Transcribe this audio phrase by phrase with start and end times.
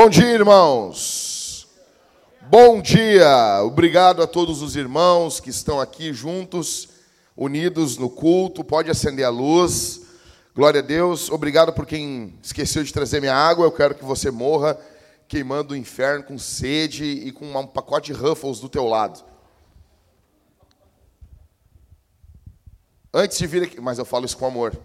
[0.00, 1.66] Bom dia, irmãos.
[2.42, 3.64] Bom dia.
[3.64, 6.90] Obrigado a todos os irmãos que estão aqui juntos,
[7.36, 8.62] unidos no culto.
[8.62, 10.02] Pode acender a luz.
[10.54, 11.28] Glória a Deus.
[11.32, 13.66] Obrigado por quem esqueceu de trazer minha água.
[13.66, 14.78] Eu quero que você morra
[15.26, 19.24] queimando o inferno com sede e com um pacote de Ruffles do teu lado.
[23.12, 24.78] Antes de vir aqui, mas eu falo isso com amor.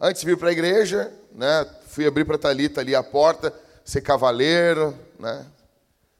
[0.00, 1.66] Antes de vir para a igreja, né,
[1.98, 3.52] fui abrir para a Thalita ali a porta,
[3.84, 5.44] ser cavaleiro, né,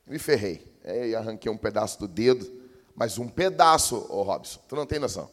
[0.05, 0.77] me ferrei.
[0.84, 2.50] E arranquei um pedaço do dedo,
[2.96, 5.30] mas um pedaço, ô Robson, tu não tem noção.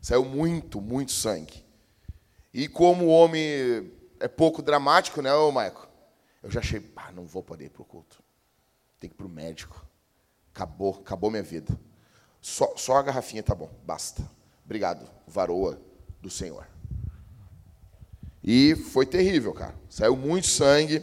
[0.00, 1.66] Saiu muito, muito sangue.
[2.54, 3.90] E como o homem
[4.20, 5.88] é pouco dramático, né, ô Maico?
[6.44, 8.22] Eu já achei, ah, não vou poder ir para o culto.
[9.00, 9.84] Tem que ir para o médico.
[10.54, 11.76] Acabou, acabou minha vida.
[12.40, 14.22] Só, só a garrafinha tá bom, basta.
[14.64, 15.76] Obrigado, varoa
[16.20, 16.71] do Senhor.
[18.44, 19.74] E foi terrível, cara.
[19.88, 21.02] Saiu muito sangue,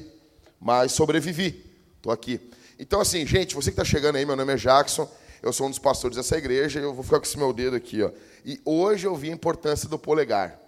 [0.59, 1.65] mas sobrevivi.
[1.97, 2.39] Estou aqui.
[2.77, 5.09] Então, assim, gente, você que está chegando aí, meu nome é Jackson,
[5.41, 8.01] eu sou um dos pastores dessa igreja, eu vou ficar com esse meu dedo aqui.
[8.01, 8.11] Ó.
[8.45, 10.59] E hoje eu vi a importância do polegar.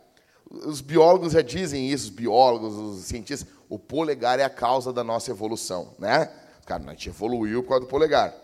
[0.49, 5.03] Os biólogos já dizem isso, os biólogos, os cientistas, o polegar é a causa da
[5.03, 6.29] nossa evolução, né?
[6.65, 8.35] Cara, a gente evoluiu por causa do polegar.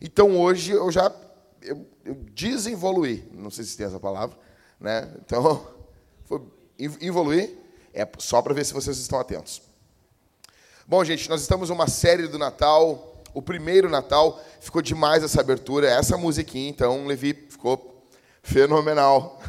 [0.00, 1.14] Então, hoje eu já
[1.62, 4.36] eu, eu desenvoluí, não sei se tem essa palavra,
[4.80, 5.12] né?
[5.24, 5.66] Então,
[6.24, 6.40] foi
[6.78, 7.54] evoluir,
[7.92, 9.62] é só para ver se vocês estão atentos.
[10.86, 13.22] Bom, gente, nós estamos numa série do Natal.
[13.32, 18.04] O primeiro Natal ficou demais essa abertura, essa musiquinha, então, Levi, ficou
[18.42, 19.40] fenomenal.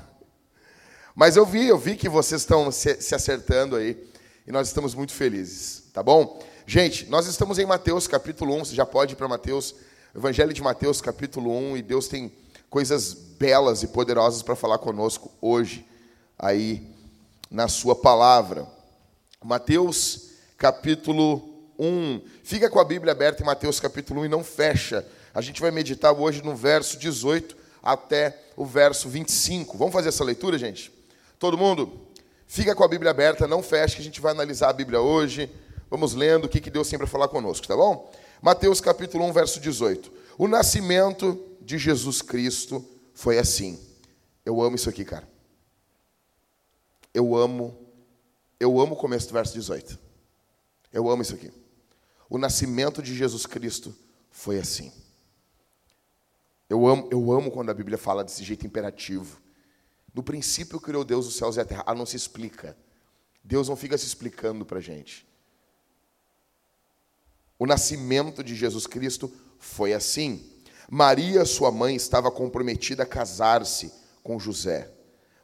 [1.15, 4.07] Mas eu vi, eu vi que vocês estão se, se acertando aí
[4.45, 6.41] e nós estamos muito felizes, tá bom?
[6.65, 9.75] Gente, nós estamos em Mateus capítulo 1, você já pode ir para Mateus,
[10.15, 12.31] Evangelho de Mateus capítulo 1, e Deus tem
[12.69, 15.85] coisas belas e poderosas para falar conosco hoje
[16.37, 16.90] aí
[17.51, 18.65] na sua palavra.
[19.43, 22.21] Mateus capítulo 1.
[22.43, 25.05] Fica com a Bíblia aberta em Mateus capítulo 1 e não fecha.
[25.33, 29.77] A gente vai meditar hoje no verso 18 até o verso 25.
[29.77, 30.91] Vamos fazer essa leitura, gente?
[31.37, 32.07] Todo mundo?
[32.47, 35.49] Fica com a Bíblia aberta, não feche, que a gente vai analisar a Bíblia hoje.
[35.89, 38.09] Vamos lendo o que Deus tem para falar conosco, tá bom?
[38.41, 40.11] Mateus capítulo 1, verso 18.
[40.37, 43.79] O nascimento de Jesus Cristo foi assim.
[44.45, 45.30] Eu amo isso aqui, cara.
[47.13, 47.77] Eu amo,
[48.59, 49.97] eu amo o começo do verso 18.
[50.91, 51.51] Eu amo isso aqui.
[52.29, 53.95] O nascimento de Jesus Cristo
[54.29, 54.91] foi assim.
[56.69, 59.41] Eu amo, eu amo quando a Bíblia fala desse jeito imperativo.
[60.13, 61.83] No princípio criou Deus os céus e a terra.
[61.85, 62.77] Ah, não se explica.
[63.43, 65.27] Deus não fica se explicando para a gente.
[67.59, 70.49] O nascimento de Jesus Cristo foi assim.
[70.89, 73.93] Maria, sua mãe, estava comprometida a casar-se
[74.23, 74.91] com José.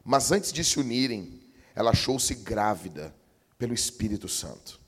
[0.04, 1.40] Mas antes de se unirem,
[1.78, 3.14] ela achou-se grávida
[3.56, 4.80] pelo Espírito Santo.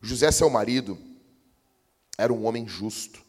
[0.00, 0.96] José, seu marido,
[2.16, 3.20] era um homem justo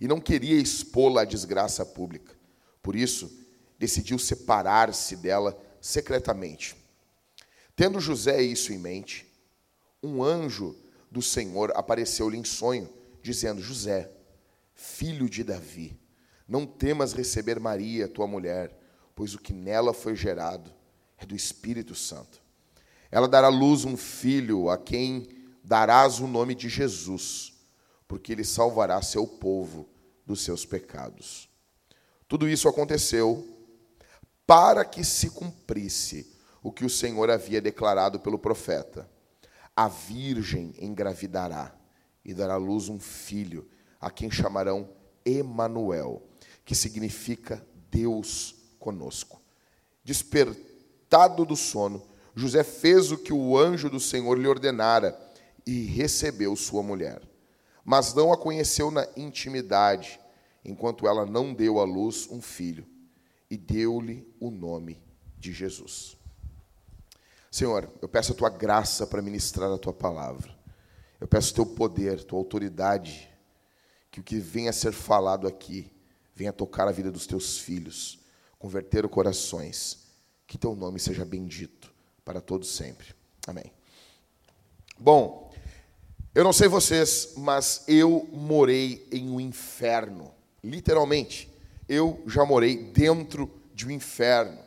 [0.00, 2.36] e não queria expô-la à desgraça pública.
[2.82, 3.30] Por isso,
[3.78, 6.76] decidiu separar-se dela secretamente.
[7.76, 9.24] Tendo José isso em mente,
[10.02, 10.74] um anjo
[11.08, 12.92] do Senhor apareceu-lhe em sonho,
[13.22, 14.10] dizendo: José,
[14.74, 15.96] filho de Davi,
[16.48, 18.76] não temas receber Maria, tua mulher,
[19.14, 20.74] pois o que nela foi gerado
[21.16, 22.47] é do Espírito Santo.
[23.10, 25.28] Ela dará à luz um filho, a quem
[25.64, 27.54] darás o nome de Jesus,
[28.06, 29.88] porque ele salvará seu povo
[30.26, 31.48] dos seus pecados.
[32.26, 33.46] Tudo isso aconteceu
[34.46, 39.08] para que se cumprisse o que o Senhor havia declarado pelo profeta:
[39.74, 41.74] A virgem engravidará
[42.24, 43.68] e dará à luz um filho,
[44.00, 44.90] a quem chamarão
[45.24, 46.22] Emanuel,
[46.64, 49.40] que significa Deus conosco.
[50.04, 52.06] Despertado do sono,
[52.38, 55.18] José fez o que o anjo do Senhor lhe ordenara
[55.66, 57.20] e recebeu sua mulher.
[57.84, 60.20] Mas não a conheceu na intimidade,
[60.64, 62.86] enquanto ela não deu à luz um filho,
[63.50, 65.02] e deu-lhe o nome
[65.36, 66.16] de Jesus.
[67.50, 70.56] Senhor, eu peço a tua graça para ministrar a tua palavra.
[71.20, 73.28] Eu peço o teu poder, tua autoridade,
[74.12, 75.90] que o que venha a ser falado aqui
[76.36, 78.20] venha tocar a vida dos teus filhos,
[78.60, 80.06] converter corações,
[80.46, 81.87] que teu nome seja bendito
[82.28, 83.14] para todos sempre.
[83.46, 83.72] Amém.
[84.98, 85.50] Bom,
[86.34, 90.30] eu não sei vocês, mas eu morei em um inferno,
[90.62, 91.50] literalmente.
[91.88, 94.58] Eu já morei dentro de um inferno.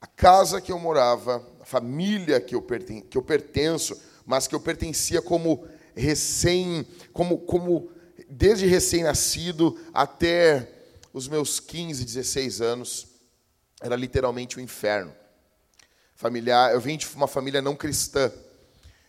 [0.00, 4.54] A casa que eu morava, a família que eu, perten que eu pertenço, mas que
[4.54, 5.66] eu pertencia como
[5.96, 7.90] recém, como, como
[8.28, 10.80] desde recém-nascido até
[11.12, 13.08] os meus 15, 16 anos,
[13.82, 15.18] era literalmente um inferno
[16.20, 18.30] familiar, eu vim de uma família não cristã.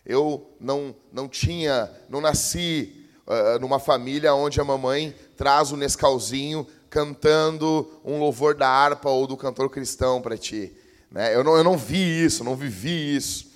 [0.04, 6.66] Eu não, não tinha, não nasci uh, numa família onde a mamãe traz o Nescauzinho
[6.88, 10.72] cantando um louvor da harpa ou do cantor cristão para ti.
[11.10, 11.36] Né?
[11.36, 13.52] Eu, não, eu não vi isso, não vivi isso.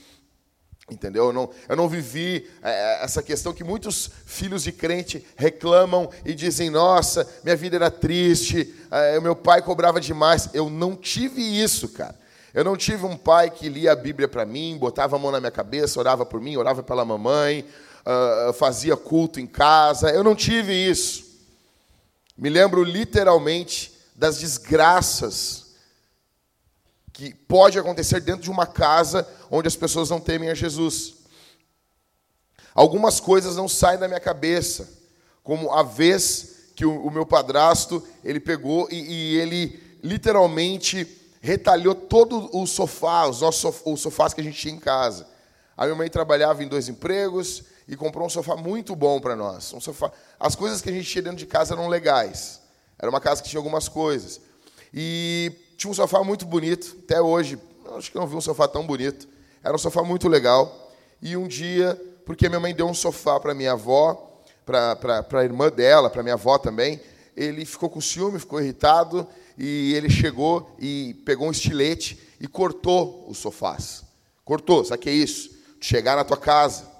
[0.90, 1.28] Entendeu?
[1.28, 6.34] Eu não, eu não vivi é, essa questão que muitos filhos de crente reclamam e
[6.34, 10.50] dizem: Nossa, minha vida era triste, é, meu pai cobrava demais.
[10.52, 12.25] Eu não tive isso, cara.
[12.56, 15.38] Eu não tive um pai que lia a Bíblia para mim, botava a mão na
[15.38, 17.68] minha cabeça, orava por mim, orava pela mamãe,
[18.00, 20.08] uh, fazia culto em casa.
[20.08, 21.22] Eu não tive isso.
[22.34, 25.66] Me lembro literalmente das desgraças
[27.12, 31.16] que pode acontecer dentro de uma casa onde as pessoas não temem a Jesus.
[32.74, 34.88] Algumas coisas não saem da minha cabeça,
[35.44, 41.04] como a vez que o, o meu padrasto ele pegou e, e, ele literalmente
[41.40, 45.26] retalhou todo o sofá, os nossos os sofás que a gente tinha em casa.
[45.76, 49.72] A minha mãe trabalhava em dois empregos e comprou um sofá muito bom para nós.
[49.72, 50.10] Um sofá.
[50.40, 52.60] As coisas que a gente tinha dentro de casa eram legais.
[52.98, 54.40] Era uma casa que tinha algumas coisas.
[54.92, 57.58] E tinha um sofá muito bonito, até hoje,
[57.96, 59.28] acho que não vi um sofá tão bonito.
[59.62, 60.92] Era um sofá muito legal.
[61.20, 65.70] E um dia, porque minha mãe deu um sofá para minha avó, para a irmã
[65.70, 67.00] dela, para minha avó também,
[67.36, 73.26] ele ficou com ciúme, ficou irritado, e ele chegou e pegou um estilete e cortou
[73.28, 74.04] os sofás.
[74.44, 75.50] Cortou, sabe o que é isso?
[75.80, 76.90] Chegar na tua casa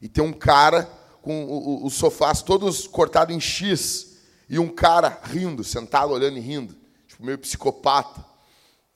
[0.00, 0.88] e ter um cara
[1.22, 4.18] com os sofás todos cortados em X
[4.48, 6.84] e um cara rindo, sentado olhando e rindo
[7.14, 8.24] tipo, meio psicopata.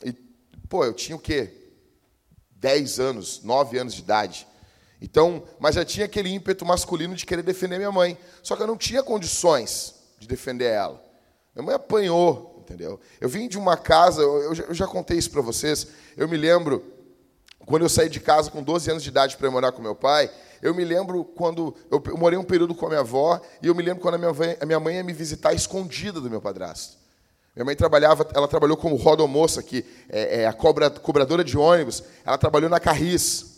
[0.04, 0.12] E,
[0.68, 1.52] pô, eu tinha o quê?
[2.56, 4.46] 10 anos, 9 anos de idade.
[5.00, 8.18] Então, mas já tinha aquele ímpeto masculino de querer defender minha mãe.
[8.42, 11.02] Só que eu não tinha condições de defender ela.
[11.54, 13.00] Minha mãe apanhou, entendeu?
[13.18, 15.88] Eu vim de uma casa, eu já, eu já contei isso para vocês.
[16.16, 16.84] Eu me lembro,
[17.64, 20.30] quando eu saí de casa com 12 anos de idade para morar com meu pai,
[20.60, 21.74] eu me lembro quando.
[21.90, 24.32] Eu morei um período com a minha avó, e eu me lembro quando a minha,
[24.32, 26.98] mãe, a minha mãe ia me visitar escondida do meu padrasto.
[27.56, 32.04] Minha mãe trabalhava, ela trabalhou como rodomoça, que é, é a cobra, cobradora de ônibus.
[32.24, 33.56] Ela trabalhou na Carris.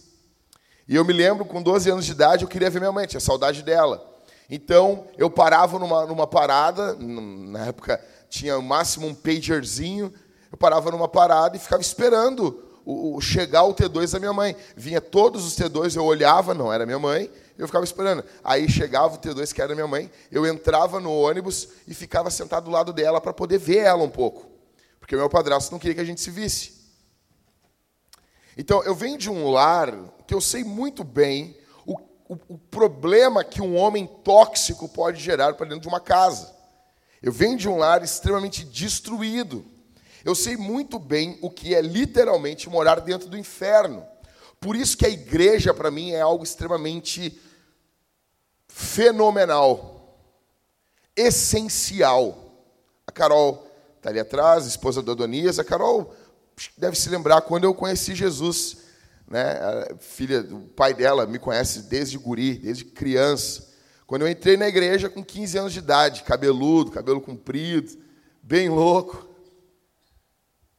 [0.88, 3.20] E eu me lembro, com 12 anos de idade, eu queria ver minha mãe, tinha
[3.20, 4.06] saudade dela.
[4.48, 10.10] Então, eu parava numa, numa parada, na época tinha o máximo um pagerzinho,
[10.50, 14.56] eu parava numa parada e ficava esperando o, o, chegar o T2 da minha mãe.
[14.76, 18.24] Vinha todos os T2, eu olhava, não era minha mãe, eu ficava esperando.
[18.42, 22.64] Aí chegava o T2, que era minha mãe, eu entrava no ônibus e ficava sentado
[22.64, 24.48] do lado dela para poder ver ela um pouco.
[25.00, 26.80] Porque meu padrasto não queria que a gente se visse.
[28.56, 29.92] Então, eu venho de um lar
[30.26, 31.94] que eu sei muito bem o,
[32.28, 36.59] o, o problema que um homem tóxico pode gerar para dentro de uma casa.
[37.22, 39.64] Eu venho de um lar extremamente destruído.
[40.24, 44.06] Eu sei muito bem o que é literalmente morar dentro do inferno.
[44.58, 47.38] Por isso que a igreja, para mim, é algo extremamente
[48.68, 50.18] fenomenal,
[51.16, 52.52] essencial.
[53.06, 53.66] A Carol
[53.96, 55.58] está ali atrás, esposa do Adonias.
[55.58, 56.14] A Carol
[56.76, 58.78] deve se lembrar quando eu conheci Jesus.
[59.26, 59.42] Né?
[59.42, 63.69] A filha, o pai dela me conhece desde guri, desde criança.
[64.10, 67.96] Quando eu entrei na igreja com 15 anos de idade, cabeludo, cabelo comprido,
[68.42, 69.24] bem louco.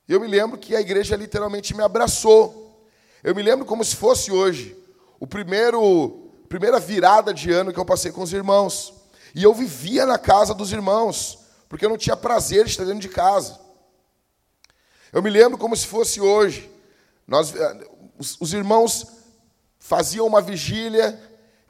[0.06, 2.86] Eu me lembro que a igreja literalmente me abraçou.
[3.24, 4.76] Eu me lembro como se fosse hoje.
[5.18, 8.94] O primeiro primeira virada de ano que eu passei com os irmãos.
[9.34, 13.00] E eu vivia na casa dos irmãos, porque eu não tinha prazer de estar dentro
[13.00, 13.58] de casa.
[15.14, 16.70] Eu me lembro como se fosse hoje.
[17.26, 17.88] Nós, eh,
[18.20, 19.08] os, os irmãos
[19.80, 21.18] faziam uma vigília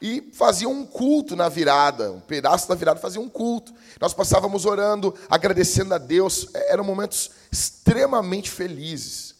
[0.01, 3.71] e faziam um culto na virada, um pedaço da virada fazia um culto.
[3.99, 6.47] Nós passávamos orando, agradecendo a Deus.
[6.53, 9.35] É, eram momentos extremamente felizes.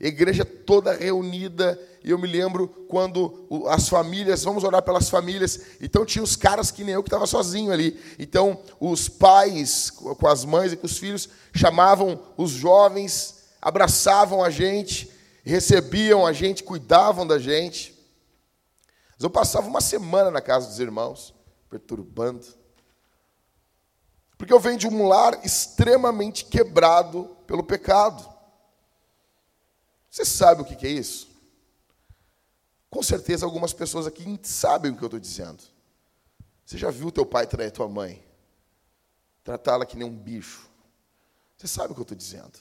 [0.00, 6.04] Igreja toda reunida e eu me lembro quando as famílias, vamos orar pelas famílias, então
[6.04, 7.98] tinha os caras que nem eu que estava sozinho ali.
[8.16, 14.50] Então os pais, com as mães e com os filhos, chamavam os jovens, abraçavam a
[14.50, 15.10] gente,
[15.44, 17.95] recebiam a gente, cuidavam da gente.
[19.16, 21.34] Mas eu passava uma semana na casa dos irmãos,
[21.68, 22.46] perturbando.
[24.36, 28.28] Porque eu venho de um lar extremamente quebrado pelo pecado.
[30.10, 31.28] Você sabe o que é isso?
[32.90, 35.62] Com certeza algumas pessoas aqui sabem o que eu estou dizendo.
[36.64, 38.24] Você já viu teu pai trair tua mãe?
[39.42, 40.68] Tratá-la que nem um bicho.
[41.56, 42.58] Você sabe o que eu estou dizendo.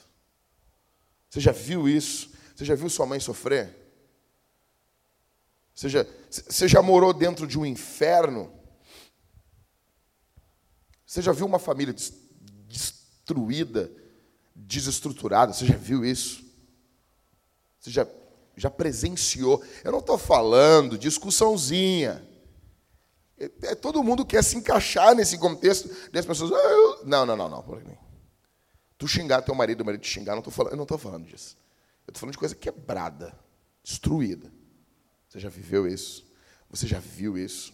[1.29, 2.29] Você já viu isso?
[2.55, 3.84] Você já viu sua mãe sofrer?
[5.75, 8.51] Já, você já morou dentro de um inferno?
[11.05, 11.93] Você já viu uma família
[12.67, 13.91] destruída,
[14.55, 15.53] desestruturada?
[15.53, 16.43] Você já viu isso?
[17.79, 18.07] Você já
[18.57, 19.63] já presenciou.
[19.83, 22.25] Eu não estou falando discussãozinha.
[23.37, 26.51] É, é, todo mundo quer se encaixar nesse contexto das pessoas.
[26.51, 27.05] Ah, eu...
[27.05, 27.97] Não, não, não, não.
[28.97, 31.25] Tu xingar teu marido, o marido te xingar, não tô falando, eu não estou falando
[31.25, 31.57] disso.
[32.07, 33.37] Eu estou falando de coisa quebrada,
[33.83, 34.51] destruída.
[35.35, 36.25] Você já viveu isso?
[36.69, 37.73] Você já viu isso?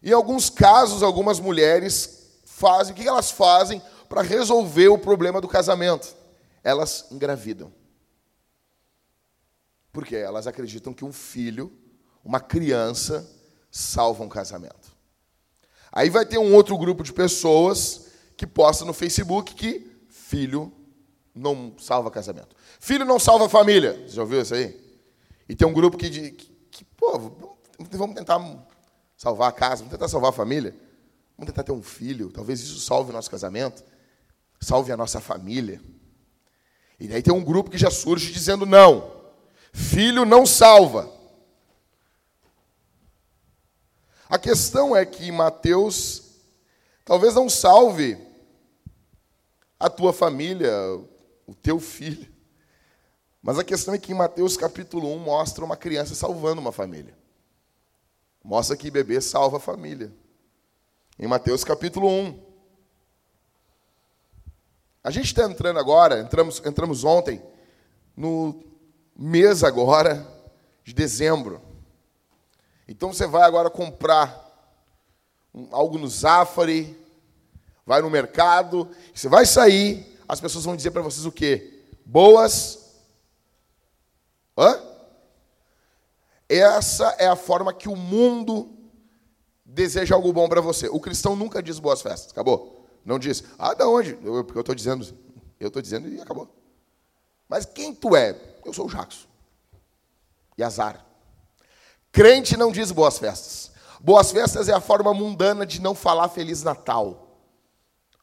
[0.00, 5.48] Em alguns casos, algumas mulheres fazem, o que elas fazem para resolver o problema do
[5.48, 6.14] casamento?
[6.62, 7.72] Elas engravidam.
[9.92, 11.76] Porque elas acreditam que um filho,
[12.24, 13.28] uma criança,
[13.68, 14.94] salva um casamento.
[15.90, 18.06] Aí vai ter um outro grupo de pessoas
[18.36, 20.72] que posta no Facebook que filho
[21.34, 22.54] não salva casamento.
[22.78, 23.94] Filho não salva família.
[24.06, 24.85] Você já ouviu isso aí?
[25.48, 26.32] E tem um grupo que, que,
[26.70, 27.18] que pô,
[27.90, 28.40] vamos tentar
[29.16, 30.74] salvar a casa, vamos tentar salvar a família.
[31.36, 33.84] Vamos tentar ter um filho, talvez isso salve o nosso casamento,
[34.58, 35.82] salve a nossa família.
[36.98, 39.14] E daí tem um grupo que já surge dizendo não.
[39.70, 41.12] Filho não salva.
[44.28, 46.22] A questão é que Mateus
[47.04, 48.16] talvez não salve
[49.78, 50.72] a tua família,
[51.46, 52.34] o teu filho.
[53.42, 57.16] Mas a questão é que em Mateus capítulo 1 mostra uma criança salvando uma família.
[58.42, 60.12] Mostra que bebê salva a família.
[61.18, 62.46] Em Mateus capítulo 1.
[65.02, 67.42] A gente está entrando agora, entramos, entramos ontem,
[68.16, 68.62] no
[69.16, 70.26] mês agora
[70.84, 71.60] de dezembro.
[72.88, 74.44] Então você vai agora comprar
[75.70, 76.96] algo no Zafari,
[77.84, 81.84] vai no mercado, você vai sair, as pessoas vão dizer para vocês o quê?
[82.04, 82.85] Boas.
[84.56, 84.80] Hã?
[86.48, 88.72] Essa é a forma que o mundo
[89.64, 90.88] deseja algo bom para você.
[90.88, 92.30] O cristão nunca diz boas festas.
[92.30, 92.86] Acabou.
[93.04, 93.44] Não diz.
[93.58, 94.14] Ah, da onde?
[94.14, 95.06] Porque eu estou dizendo.
[95.58, 96.48] Eu estou dizendo e acabou.
[97.48, 98.38] Mas quem tu é?
[98.64, 99.26] Eu sou o Jackson.
[100.56, 101.04] E azar.
[102.10, 103.72] Crente não diz boas festas.
[104.00, 107.40] Boas festas é a forma mundana de não falar Feliz Natal.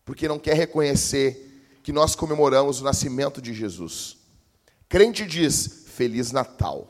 [0.06, 4.18] Porque não quer reconhecer que nós comemoramos o nascimento de Jesus.
[4.90, 6.88] Crente diz Feliz Natal.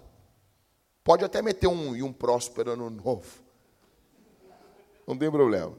[1.03, 3.43] Pode até meter um e um próspero ano novo.
[5.05, 5.73] Não tem problema.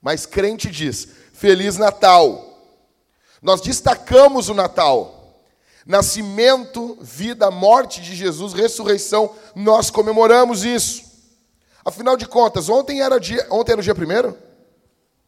[0.00, 2.44] Mas crente diz Feliz Natal.
[3.42, 5.42] Nós destacamos o Natal.
[5.84, 11.02] Nascimento, vida, morte de Jesus, ressurreição, nós comemoramos isso.
[11.84, 14.36] Afinal de contas, ontem era dia, ontem era o dia primeiro?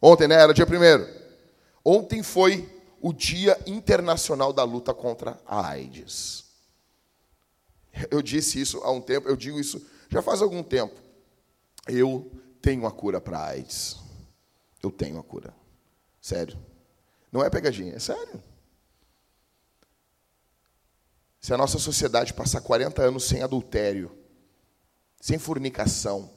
[0.00, 0.36] Ontem, né?
[0.36, 1.08] Era dia primeiro.
[1.84, 2.68] Ontem foi
[3.00, 6.49] o Dia Internacional da Luta contra a AIDS.
[8.10, 10.94] Eu disse isso há um tempo, eu digo isso já faz algum tempo.
[11.86, 12.30] Eu
[12.60, 13.96] tenho a cura para AIDS.
[14.82, 15.54] Eu tenho a cura.
[16.20, 16.58] Sério.
[17.30, 18.42] Não é pegadinha, é sério.
[21.40, 24.10] Se a nossa sociedade passar 40 anos sem adultério,
[25.20, 26.30] sem fornicação,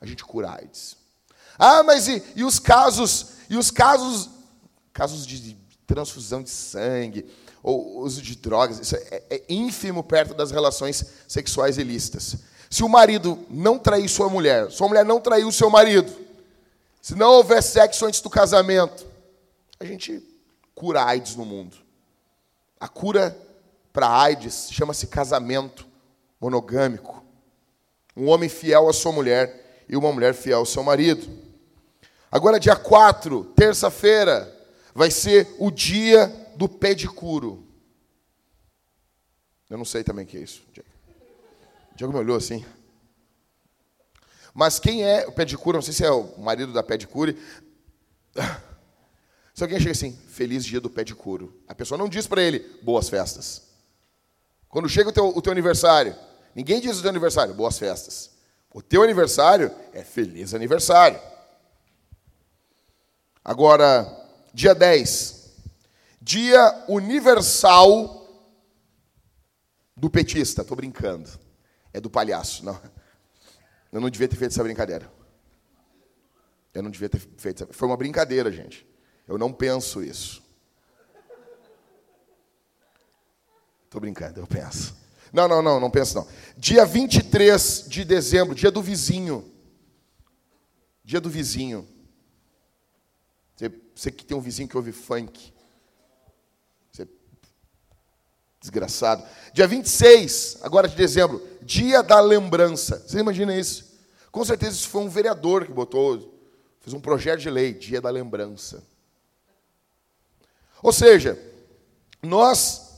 [0.00, 0.96] a gente cura AIDS.
[1.58, 4.30] Ah, mas e, e os casos, e os casos,
[4.92, 7.30] casos de transfusão de sangue,
[7.62, 12.36] ou uso de drogas, isso é, é ínfimo perto das relações sexuais ilícitas.
[12.70, 16.10] Se o marido não trair sua mulher, sua mulher não traiu seu marido,
[17.02, 19.06] se não houver sexo antes do casamento,
[19.78, 20.22] a gente
[20.74, 21.76] cura AIDS no mundo.
[22.78, 23.36] A cura
[23.92, 25.86] para AIDS chama-se casamento
[26.40, 27.24] monogâmico.
[28.16, 31.28] Um homem fiel à sua mulher e uma mulher fiel ao seu marido.
[32.30, 34.54] Agora, dia 4, terça-feira,
[34.94, 37.66] vai ser o dia do pé de curo.
[39.70, 40.62] Eu não sei também o que é isso.
[41.90, 42.62] O Diego me olhou assim.
[44.52, 45.78] Mas quem é o pé de cura?
[45.78, 47.34] Não sei se é o marido da pé de cura.
[49.54, 51.58] Se alguém chega assim, feliz dia do pé de couro.
[51.66, 53.62] A pessoa não diz para ele, boas festas.
[54.68, 56.14] Quando chega o teu, o teu aniversário,
[56.54, 58.32] ninguém diz o teu aniversário, boas festas.
[58.70, 61.18] O teu aniversário é feliz aniversário.
[63.42, 64.06] Agora,
[64.52, 65.39] dia 10,
[66.30, 68.24] dia universal
[69.96, 70.62] do petista.
[70.62, 71.28] Estou brincando.
[71.92, 72.64] É do palhaço.
[72.64, 72.80] Não.
[73.90, 75.10] Eu não devia ter feito essa brincadeira.
[76.72, 77.66] Eu não devia ter feito.
[77.72, 78.86] Foi uma brincadeira, gente.
[79.26, 80.40] Eu não penso isso.
[83.86, 84.96] Estou brincando, eu penso.
[85.32, 86.28] Não, não, não, não penso não.
[86.56, 89.52] Dia 23 de dezembro, dia do vizinho.
[91.04, 91.88] Dia do vizinho.
[93.56, 95.52] Você, você que tem um vizinho que ouve funk.
[96.92, 97.08] Você,
[98.60, 99.24] desgraçado.
[99.52, 103.02] Dia 26, agora de dezembro, dia da lembrança.
[103.06, 103.98] Você imagina isso?
[104.30, 106.38] Com certeza isso foi um vereador que botou,
[106.80, 108.82] fez um projeto de lei, dia da lembrança.
[110.82, 111.38] Ou seja,
[112.22, 112.90] nós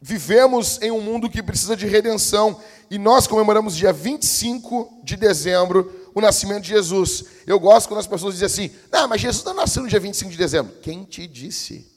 [0.00, 2.60] vivemos em um mundo que precisa de redenção.
[2.90, 7.24] E nós comemoramos dia 25 de dezembro o nascimento de Jesus.
[7.46, 10.30] Eu gosto quando as pessoas dizem assim: não, mas Jesus não nasceu no dia 25
[10.30, 10.72] de dezembro.
[10.80, 11.90] Quem te disse?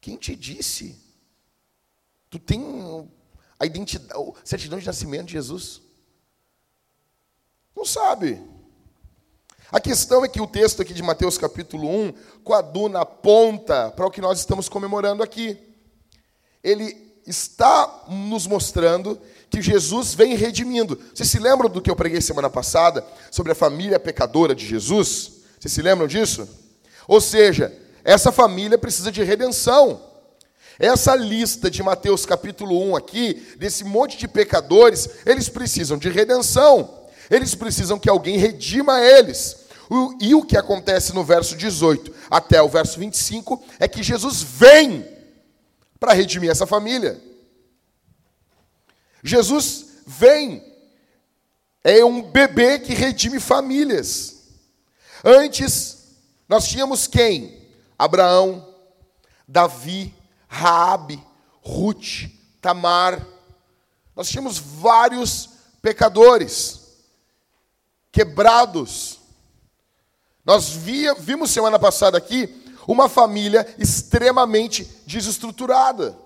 [0.00, 1.03] Quem te disse?
[2.34, 3.08] Tu tem
[3.60, 5.80] a identidade, a certidão de nascimento de Jesus?
[7.76, 8.42] Não sabe.
[9.70, 12.12] A questão é que o texto aqui de Mateus capítulo 1
[12.42, 15.56] coaduna, aponta para o que nós estamos comemorando aqui.
[16.60, 19.16] Ele está nos mostrando
[19.48, 21.00] que Jesus vem redimindo.
[21.14, 25.34] Vocês se lembram do que eu preguei semana passada sobre a família pecadora de Jesus?
[25.60, 26.48] Vocês se lembram disso?
[27.06, 27.72] Ou seja,
[28.02, 30.13] essa família precisa de redenção.
[30.78, 37.04] Essa lista de Mateus capítulo 1 aqui, desse monte de pecadores, eles precisam de redenção.
[37.30, 39.64] Eles precisam que alguém redima eles.
[40.20, 45.06] E o que acontece no verso 18 até o verso 25 é que Jesus vem
[46.00, 47.22] para redimir essa família.
[49.22, 50.62] Jesus vem,
[51.82, 54.42] é um bebê que redime famílias.
[55.24, 56.16] Antes,
[56.48, 57.62] nós tínhamos quem?
[57.98, 58.74] Abraão,
[59.46, 60.12] Davi,
[60.48, 61.22] Raabe,
[61.62, 63.24] Ruth, Tamar.
[64.14, 65.50] Nós tínhamos vários
[65.82, 66.80] pecadores
[68.12, 69.20] quebrados.
[70.44, 76.16] Nós via, vimos semana passada aqui uma família extremamente desestruturada.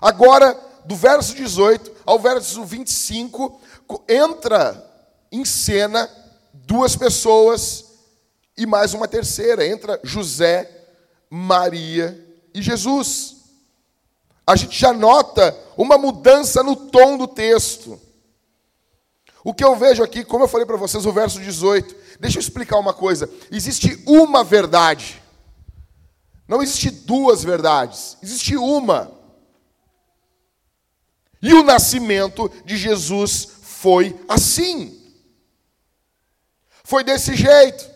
[0.00, 3.60] Agora, do verso 18 ao verso 25,
[4.08, 4.84] entra
[5.32, 6.08] em cena
[6.52, 7.84] duas pessoas
[8.56, 9.66] e mais uma terceira.
[9.66, 10.75] Entra José,
[11.30, 12.18] Maria
[12.54, 13.36] e Jesus.
[14.46, 18.00] A gente já nota uma mudança no tom do texto.
[19.44, 22.40] O que eu vejo aqui, como eu falei para vocês, o verso 18, Deixa eu
[22.40, 23.30] explicar uma coisa.
[23.50, 25.22] Existe uma verdade.
[26.48, 28.16] Não existe duas verdades.
[28.22, 29.12] Existe uma.
[31.42, 34.98] E o nascimento de Jesus foi assim.
[36.82, 37.95] Foi desse jeito.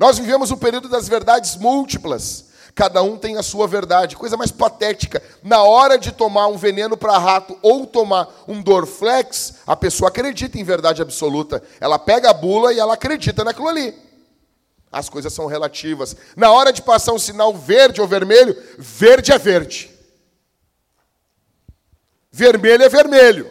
[0.00, 2.46] Nós vivemos o período das verdades múltiplas.
[2.74, 4.16] Cada um tem a sua verdade.
[4.16, 5.22] Coisa mais patética.
[5.42, 10.58] Na hora de tomar um veneno para rato ou tomar um Dorflex, a pessoa acredita
[10.58, 11.62] em verdade absoluta.
[11.78, 13.94] Ela pega a bula e ela acredita naquilo ali.
[14.90, 16.16] As coisas são relativas.
[16.34, 19.90] Na hora de passar um sinal verde ou vermelho, verde é verde.
[22.32, 23.50] Vermelho é vermelho.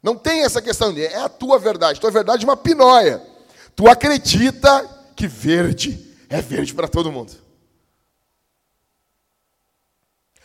[0.00, 2.00] Não tem essa questão de é a tua verdade.
[2.00, 3.20] Tua verdade é uma pinóia.
[3.74, 7.32] Tu acredita que verde é verde para todo mundo.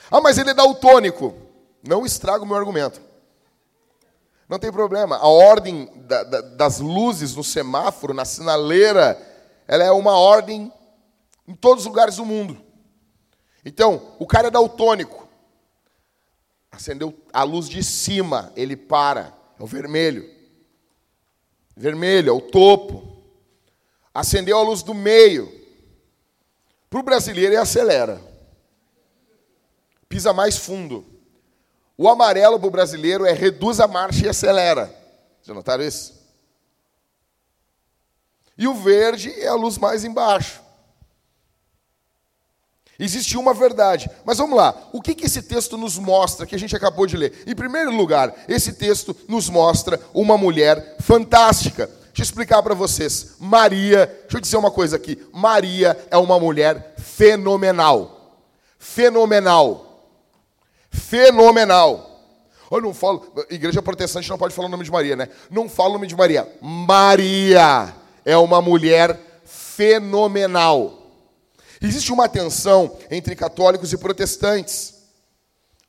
[0.10, 1.36] Ah, mas ele é daltônico.
[1.88, 3.00] Não estraga o meu argumento.
[4.50, 5.18] Não tem problema.
[5.18, 9.16] A ordem da, da, das luzes no semáforo, na sinaleira,
[9.68, 10.74] ela é uma ordem
[11.48, 12.60] em todos os lugares do mundo.
[13.64, 15.28] Então, o cara é daltônico.
[16.72, 19.38] Acendeu a luz de cima, ele para.
[19.60, 20.28] É o vermelho.
[21.78, 23.13] Vermelho, é o topo.
[24.14, 25.52] Acendeu a luz do meio.
[26.90, 28.34] Para o brasileiro, ele acelera
[30.14, 31.04] pisa mais fundo.
[31.98, 34.94] O amarelo para o brasileiro é reduz a marcha e acelera.
[35.42, 36.14] Já notaram isso?
[38.56, 40.62] E o verde é a luz mais embaixo.
[43.00, 44.08] Existe uma verdade.
[44.24, 44.90] Mas vamos lá.
[44.94, 47.44] O que, que esse texto nos mostra que a gente acabou de ler?
[47.48, 51.90] Em primeiro lugar, esse texto nos mostra uma mulher fantástica.
[52.14, 53.36] Deixa eu explicar para vocês.
[53.40, 55.22] Maria, deixa eu dizer uma coisa aqui.
[55.34, 58.40] Maria é uma mulher fenomenal.
[58.78, 59.94] Fenomenal
[60.94, 62.12] fenomenal.
[62.72, 65.30] Eu não falo, igreja protestante não pode falar o nome de Maria, né?
[65.50, 66.48] Não fala o nome de Maria.
[66.62, 67.94] Maria
[68.26, 71.02] é uma mulher fenomenal.
[71.82, 74.93] Existe uma tensão entre católicos e protestantes.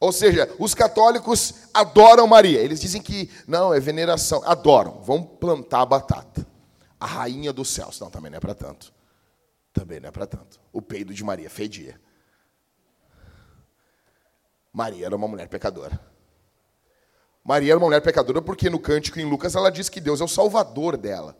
[0.01, 2.61] Ou seja, os católicos adoram Maria.
[2.61, 4.43] Eles dizem que não, é veneração.
[4.45, 5.01] Adoram.
[5.01, 6.47] Vão plantar a batata.
[6.99, 7.99] A rainha dos céus.
[8.01, 8.93] Não, também não é para tanto.
[9.73, 10.61] Também não é para tanto.
[10.73, 12.01] O peido de Maria fedia.
[14.73, 15.99] Maria era uma mulher pecadora.
[17.45, 20.25] Maria era uma mulher pecadora porque no cântico em Lucas ela diz que Deus é
[20.25, 21.37] o salvador dela.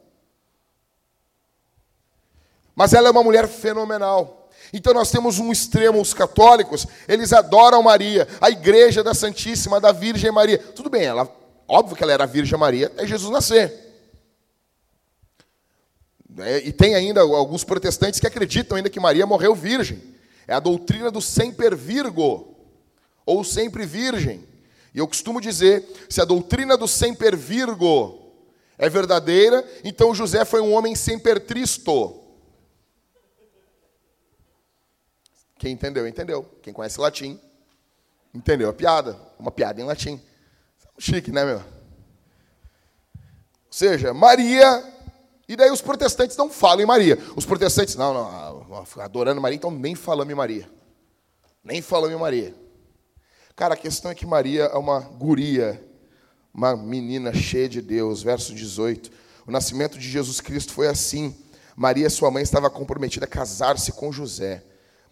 [2.75, 4.44] Mas ela é uma mulher fenomenal.
[4.77, 9.93] Então nós temos um extremo, os católicos, eles adoram Maria, a igreja da Santíssima, da
[9.93, 10.59] Virgem Maria.
[10.59, 11.33] Tudo bem, ela,
[11.69, 13.73] óbvio que ela era Virgem Maria até Jesus nascer.
[16.39, 20.03] É, e tem ainda alguns protestantes que acreditam ainda que Maria morreu virgem.
[20.45, 22.57] É a doutrina do semper virgo
[23.25, 24.45] ou sempre virgem.
[24.93, 28.33] E eu costumo dizer, se a doutrina do semper virgo
[28.77, 32.24] é verdadeira, então José foi um homem semper tristo.
[35.65, 36.45] Quem entendeu, entendeu.
[36.61, 37.41] Quem conhece latim,
[38.35, 39.19] entendeu a piada.
[39.39, 40.21] Uma piada em latim.
[40.99, 41.57] Chique, né, meu?
[41.57, 41.63] Ou
[43.71, 44.85] seja, Maria.
[45.49, 47.19] E daí os protestantes não falam em Maria.
[47.35, 50.71] Os protestantes, não, não, adorando Maria, então nem falamos em Maria.
[51.65, 52.55] Nem falamos em Maria.
[53.57, 55.83] Cara, a questão é que Maria é uma guria,
[56.53, 58.23] uma menina cheia de Deus.
[58.23, 59.11] Verso 18.
[59.47, 61.35] O nascimento de Jesus Cristo foi assim.
[61.75, 64.63] Maria, sua mãe, estava comprometida a casar-se com José.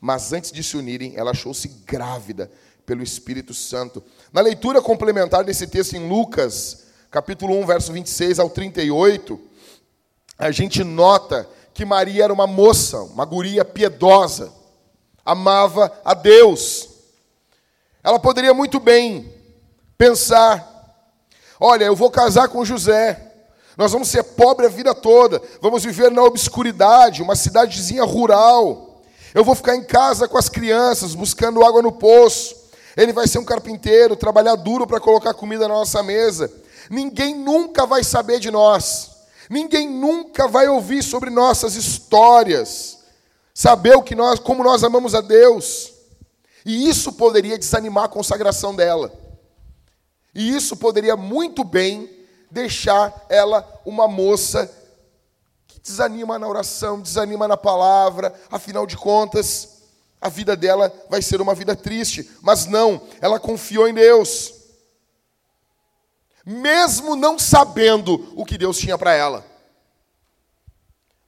[0.04, 2.50] Mas antes de se unirem, ela achou-se grávida
[2.84, 4.02] pelo Espírito Santo.
[4.32, 9.40] Na leitura complementar desse texto em Lucas, capítulo 1, verso 26 ao 38,
[10.36, 14.52] a gente nota que Maria era uma moça, uma guria piedosa,
[15.24, 16.88] amava a Deus.
[18.02, 19.32] Ela poderia muito bem
[19.96, 21.06] pensar:
[21.60, 23.28] olha, eu vou casar com José.
[23.76, 28.91] Nós vamos ser pobres a vida toda, vamos viver na obscuridade, uma cidadezinha rural.
[29.34, 32.54] Eu vou ficar em casa com as crianças, buscando água no poço.
[32.96, 36.52] Ele vai ser um carpinteiro, trabalhar duro para colocar comida na nossa mesa.
[36.90, 39.10] Ninguém nunca vai saber de nós.
[39.48, 42.98] Ninguém nunca vai ouvir sobre nossas histórias.
[43.54, 45.92] Saber o que nós, como nós amamos a Deus.
[46.64, 49.12] E isso poderia desanimar a consagração dela.
[50.34, 52.10] E isso poderia muito bem
[52.50, 54.70] deixar ela uma moça
[55.82, 59.82] desanima na oração, desanima na palavra, afinal de contas,
[60.20, 62.30] a vida dela vai ser uma vida triste.
[62.40, 64.54] Mas não, ela confiou em Deus.
[66.46, 69.44] Mesmo não sabendo o que Deus tinha para ela.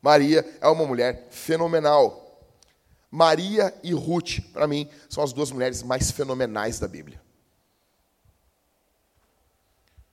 [0.01, 2.21] Maria é uma mulher fenomenal.
[3.11, 7.21] Maria e Ruth, para mim, são as duas mulheres mais fenomenais da Bíblia.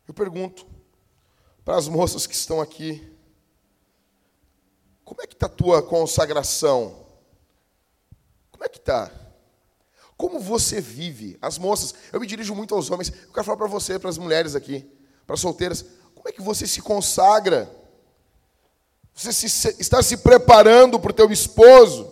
[0.08, 0.66] Eu pergunto
[1.64, 3.11] para as moças que estão aqui,
[5.12, 7.06] como é que está a tua consagração?
[8.50, 9.12] Como é que está?
[10.16, 11.38] Como você vive?
[11.42, 14.18] As moças, eu me dirijo muito aos homens, eu quero falar para você, para as
[14.18, 14.90] mulheres aqui,
[15.28, 15.84] para as solteiras,
[16.16, 17.70] como é que você se consagra?
[19.14, 22.10] Você se, está se preparando para o teu esposo?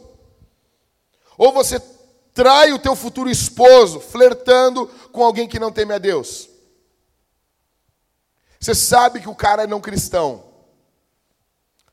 [1.37, 1.79] Ou você
[2.33, 6.49] trai o teu futuro esposo flertando com alguém que não teme a Deus?
[8.59, 10.48] Você sabe que o cara é não cristão.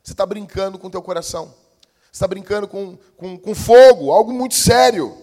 [0.07, 1.53] Você está brincando com o teu coração
[2.17, 5.15] está brincando com, com, com fogo, algo muito sério.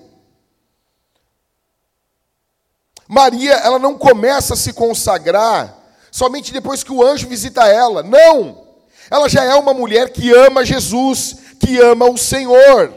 [3.08, 5.76] Maria, ela não começa a se consagrar
[6.12, 8.02] somente depois que o anjo visita ela.
[8.02, 8.64] Não!
[9.10, 12.94] Ela já é uma mulher que ama Jesus, que ama o Senhor.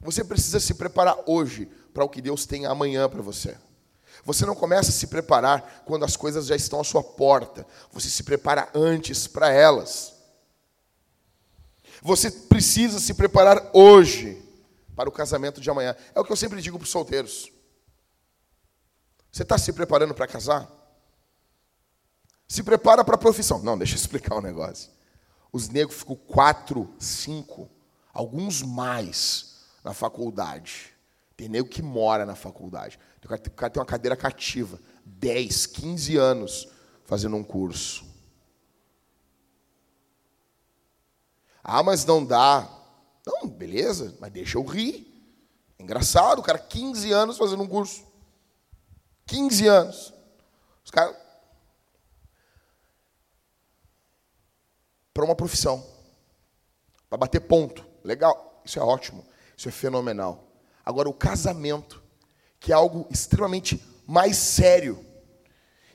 [0.00, 3.56] Você precisa se preparar hoje para o que Deus tem amanhã para você.
[4.24, 7.66] Você não começa a se preparar quando as coisas já estão à sua porta.
[7.92, 10.14] Você se prepara antes para elas.
[12.02, 14.42] Você precisa se preparar hoje
[14.94, 15.94] para o casamento de amanhã.
[16.14, 17.50] É o que eu sempre digo para os solteiros.
[19.30, 20.70] Você está se preparando para casar?
[22.46, 23.58] Se prepara para a profissão.
[23.62, 24.90] Não, deixa eu explicar um negócio.
[25.52, 27.68] Os negros ficam quatro, cinco,
[28.12, 30.94] alguns mais na faculdade.
[31.36, 32.98] Tem nego que mora na faculdade.
[33.24, 34.78] O cara tem uma cadeira cativa.
[35.04, 36.68] 10, 15 anos
[37.04, 38.04] fazendo um curso.
[41.62, 42.68] Ah, mas não dá.
[43.26, 45.10] Não, beleza, mas deixa eu rir.
[45.78, 48.04] Engraçado, o cara, 15 anos fazendo um curso.
[49.26, 50.12] 15 anos.
[50.84, 51.16] Os caras.
[55.14, 55.82] Para uma profissão.
[57.08, 57.86] Para bater ponto.
[58.04, 59.26] Legal, isso é ótimo.
[59.56, 60.46] Isso é fenomenal.
[60.84, 62.03] Agora, o casamento,
[62.64, 65.04] que é algo extremamente mais sério,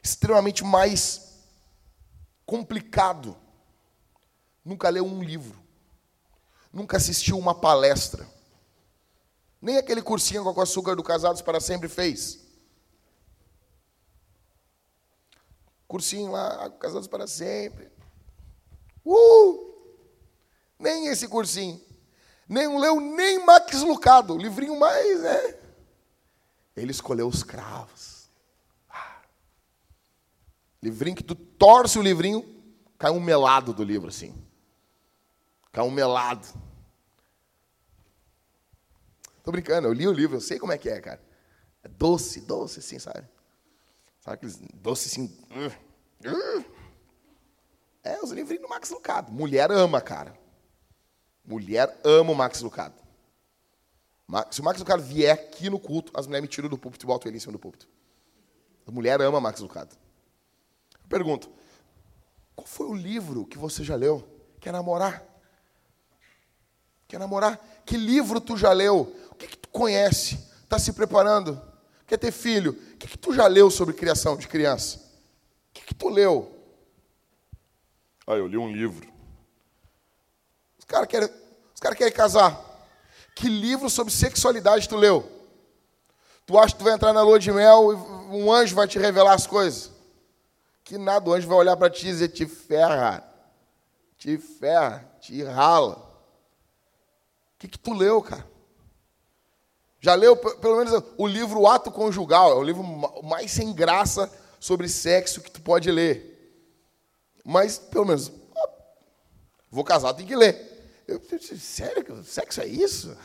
[0.04, 1.40] extremamente mais
[2.46, 3.36] complicado
[4.64, 5.60] nunca leu um livro,
[6.72, 8.30] nunca assistiu uma palestra,
[9.60, 12.38] nem aquele cursinho com açúcar do Casados para Sempre fez.
[15.88, 17.92] Cursinho lá, Casados para Sempre.
[19.04, 19.74] Uh!
[20.78, 21.82] Nem esse cursinho.
[22.48, 25.59] Nem leu nem Max Lucado, livrinho mais, é.
[26.80, 28.30] Ele escolheu os cravos.
[28.90, 29.22] Ah.
[30.82, 32.44] Livrinho que tu torce o livrinho,
[32.98, 34.36] cai um melado do livro assim.
[35.72, 36.48] Caiu um melado.
[39.44, 41.22] Tô brincando, eu li o livro, eu sei como é que é, cara.
[41.84, 43.28] É doce, doce assim, sabe?
[44.20, 45.38] Sabe aqueles doce assim.
[45.52, 46.66] Uh, uh.
[48.04, 49.32] É, os livrinhos do Max Lucado.
[49.32, 50.34] Mulher ama, cara.
[51.46, 52.96] Mulher ama o Max Lucado.
[54.52, 57.08] Se o Max Lucado vier aqui no culto, as mulheres me tiram do púlpito e
[57.08, 57.88] botam ele em cima do púlpito.
[58.86, 59.96] A mulher ama Max Lucado.
[61.02, 61.50] Eu pergunto,
[62.56, 64.28] qual foi o livro que você já leu?
[64.60, 65.24] Quer namorar?
[67.08, 67.58] Quer namorar?
[67.86, 69.16] Que livro tu já leu?
[69.32, 70.36] O que, que tu conhece?
[70.64, 71.60] Está se preparando?
[72.06, 72.72] Quer ter filho?
[72.72, 74.98] O que, que tu já leu sobre criação de criança?
[74.98, 76.56] O que, que tu leu?
[78.28, 79.12] Ah, eu li um livro.
[80.78, 81.30] Os caras querem,
[81.74, 82.69] os cara querem casar.
[83.40, 85.26] Que livro sobre sexualidade tu leu?
[86.46, 87.96] Tu acha que tu vai entrar na lua de mel e
[88.36, 89.92] um anjo vai te revelar as coisas?
[90.84, 93.24] Que nada, o anjo vai olhar para ti e dizer: te ferra,
[94.18, 95.96] te ferra, te rala.
[95.96, 98.46] O que, que tu leu, cara?
[100.02, 102.84] Já leu pelo menos o livro Ato Conjugal, é o livro
[103.24, 106.62] mais sem graça sobre sexo que tu pode ler.
[107.46, 108.34] Mas, pelo menos,
[109.72, 110.69] vou casar, tem que ler.
[111.10, 111.20] Eu,
[111.58, 113.18] sério, sexo é isso?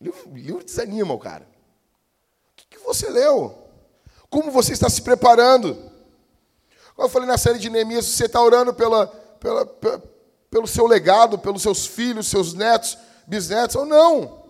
[0.00, 1.44] Livro, livro desanima o cara.
[1.44, 3.56] O que, que você leu?
[4.28, 5.74] Como você está se preparando?
[6.94, 10.02] Como eu falei na série de Neemias, você está orando pela, pela, pela,
[10.50, 14.44] pelo seu legado, pelos seus filhos, seus netos, bisnetos, ou não?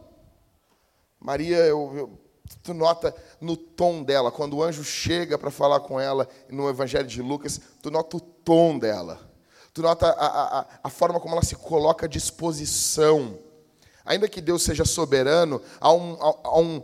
[1.21, 2.19] Maria, eu, eu,
[2.63, 7.07] tu nota no tom dela, quando o anjo chega para falar com ela no Evangelho
[7.07, 9.34] de Lucas, tu nota o tom dela.
[9.75, 13.37] Tu nota a, a, a forma como ela se coloca à disposição.
[14.05, 16.83] Ainda que Deus seja soberano, há um, há, um,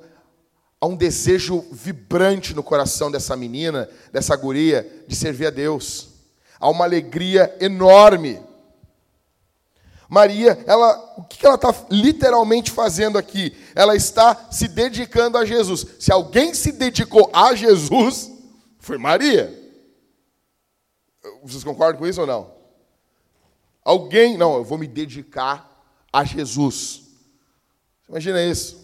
[0.80, 6.08] há um desejo vibrante no coração dessa menina, dessa guria, de servir a Deus.
[6.58, 8.42] Há uma alegria enorme.
[10.08, 13.56] Maria, ela, o que ela está literalmente fazendo aqui?
[13.72, 15.86] Ela está se dedicando a Jesus.
[16.00, 18.32] Se alguém se dedicou a Jesus,
[18.80, 19.56] foi Maria.
[21.44, 22.59] Vocês concordam com isso ou não?
[23.84, 25.68] Alguém, não, eu vou me dedicar
[26.12, 27.02] a Jesus.
[28.08, 28.78] Imagina isso.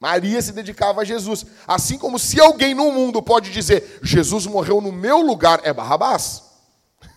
[0.00, 1.44] Maria se dedicava a Jesus.
[1.66, 6.42] Assim como se alguém no mundo pode dizer, Jesus morreu no meu lugar, é Barrabás.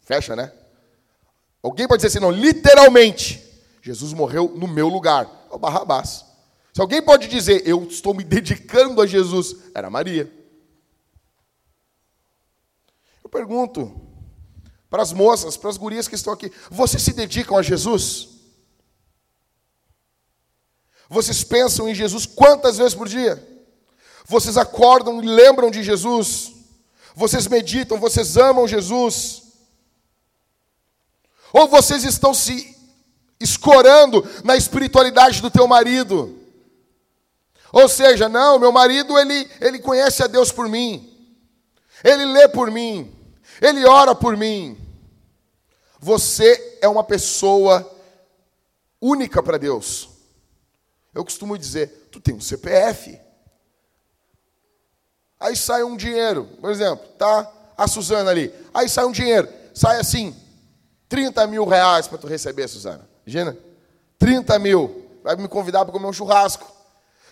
[0.00, 0.52] Fecha, né?
[1.62, 3.40] Alguém pode dizer assim, não, literalmente,
[3.80, 6.24] Jesus morreu no meu lugar, é o Barrabás.
[6.72, 10.41] Se alguém pode dizer, eu estou me dedicando a Jesus, era Maria
[13.32, 13.98] pergunto
[14.90, 18.28] para as moças, para as gurias que estão aqui: vocês se dedicam a Jesus?
[21.08, 23.42] Vocês pensam em Jesus quantas vezes por dia?
[24.26, 26.52] Vocês acordam e lembram de Jesus?
[27.14, 29.42] Vocês meditam, vocês amam Jesus?
[31.52, 32.74] Ou vocês estão se
[33.38, 36.38] escorando na espiritualidade do teu marido?
[37.72, 41.10] Ou seja, não, meu marido ele, ele conhece a Deus por mim.
[42.04, 43.21] Ele lê por mim.
[43.62, 44.76] Ele ora por mim.
[46.00, 47.88] Você é uma pessoa
[49.00, 50.08] única para Deus.
[51.14, 53.20] Eu costumo dizer, tu tem um CPF.
[55.38, 58.52] Aí sai um dinheiro, por exemplo, tá a Suzana ali.
[58.74, 60.34] Aí sai um dinheiro, sai assim,
[61.08, 63.08] 30 mil reais para tu receber, Suzana.
[63.24, 63.56] Imagina?
[64.18, 65.06] 30 mil.
[65.22, 66.68] Vai me convidar para comer um churrasco.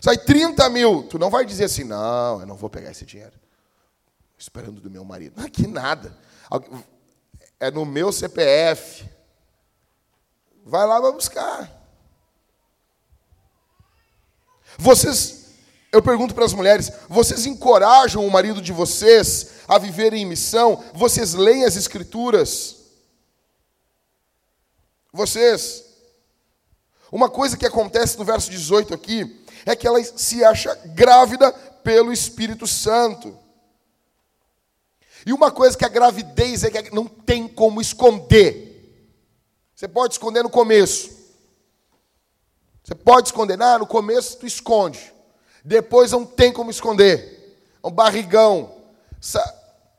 [0.00, 1.02] Sai 30 mil.
[1.04, 3.40] Tu não vai dizer assim, não, eu não vou pegar esse dinheiro
[4.40, 5.38] esperando do meu marido.
[5.44, 6.16] Aqui nada.
[7.60, 9.06] É no meu CPF.
[10.64, 11.70] Vai lá, vai buscar.
[14.78, 15.50] Vocês,
[15.92, 20.82] eu pergunto para as mulheres, vocês encorajam o marido de vocês a viver em missão?
[20.94, 22.76] Vocês leem as escrituras?
[25.12, 25.84] Vocês.
[27.12, 32.10] Uma coisa que acontece no verso 18 aqui é que ela se acha grávida pelo
[32.10, 33.49] Espírito Santo.
[35.26, 38.70] E uma coisa que a gravidez é que não tem como esconder.
[39.74, 41.10] Você pode esconder no começo.
[42.82, 43.60] Você pode esconder.
[43.60, 45.12] Ah, no começo tu esconde.
[45.64, 47.58] Depois não tem como esconder.
[47.82, 48.74] É um barrigão.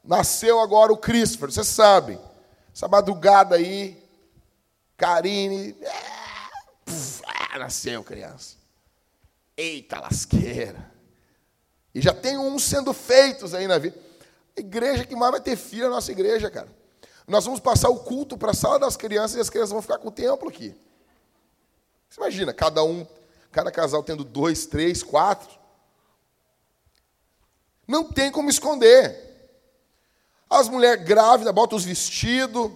[0.04, 2.20] Nasceu agora o Christopher, você sabe.
[2.74, 4.02] Essa madrugada aí,
[4.98, 5.76] Karine.
[5.82, 8.56] É, nasceu criança.
[9.56, 10.92] Eita lasqueira.
[11.94, 13.98] E já tem uns sendo feitos aí na vida.
[14.62, 16.70] Igreja que mais vai ter filho a nossa igreja, cara.
[17.28, 19.98] Nós vamos passar o culto para a sala das crianças e as crianças vão ficar
[19.98, 20.76] com o templo aqui.
[22.10, 23.08] Você imagina, cada um,
[23.52, 25.50] cada casal tendo dois, três, quatro.
[27.88, 29.30] Não tem como esconder.
[30.50, 32.72] As mulheres grávidas botam os vestidos.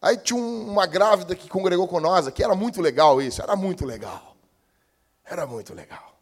[0.00, 3.86] Aí tinha uma grávida que congregou com nós aqui, era muito legal isso, era muito
[3.86, 4.36] legal.
[5.24, 6.18] Era muito legal.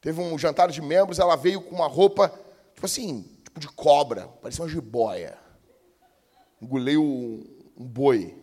[0.00, 2.32] Teve um jantar de membros, ela veio com uma roupa,
[2.72, 3.28] tipo assim,
[3.60, 5.38] de cobra, parecia uma jiboia.
[6.60, 8.36] Engoleu um, um boi.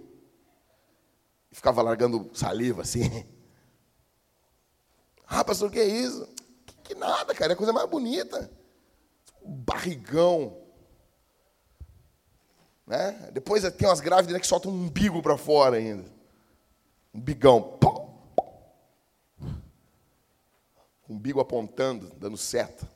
[1.51, 3.01] E ficava largando saliva assim.
[5.29, 6.25] Ah, pastor, o que é isso?
[6.65, 8.49] Que, que, nada, cara, é a coisa mais bonita.
[9.43, 10.57] Barrigão.
[12.85, 13.29] Né?
[13.33, 16.09] Depois tem umas grávidas né, que soltam um umbigo para fora ainda.
[17.13, 17.77] Um bigão.
[21.09, 22.89] Um umbigo apontando, dando seta.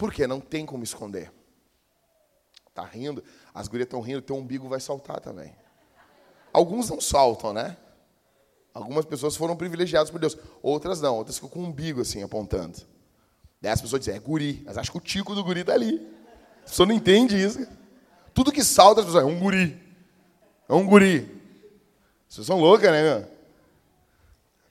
[0.00, 0.26] Por quê?
[0.26, 1.30] Não tem como esconder.
[2.72, 5.54] Tá rindo, as gurias estão rindo, teu umbigo vai saltar também.
[6.54, 7.76] Alguns não saltam, né?
[8.72, 12.78] Algumas pessoas foram privilegiadas por Deus, outras não, outras ficam com o umbigo assim apontando.
[13.60, 16.00] Daí as pessoas dizem, é guri, mas acho que o tico do guri está ali.
[16.62, 17.68] A pessoa não entende isso.
[18.32, 19.78] Tudo que salta, as pessoas, é um guri.
[20.66, 21.28] É um guri.
[22.26, 23.28] Vocês são loucas, né, meu?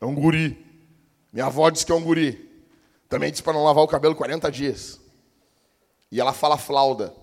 [0.01, 0.57] É um guri.
[1.31, 2.49] Minha avó disse que é um guri.
[3.07, 4.99] Também disse para não lavar o cabelo 40 dias.
[6.11, 7.13] E ela fala flauda.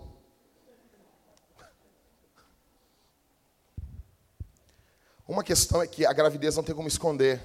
[5.27, 7.43] Uma questão é que a gravidez não tem como esconder.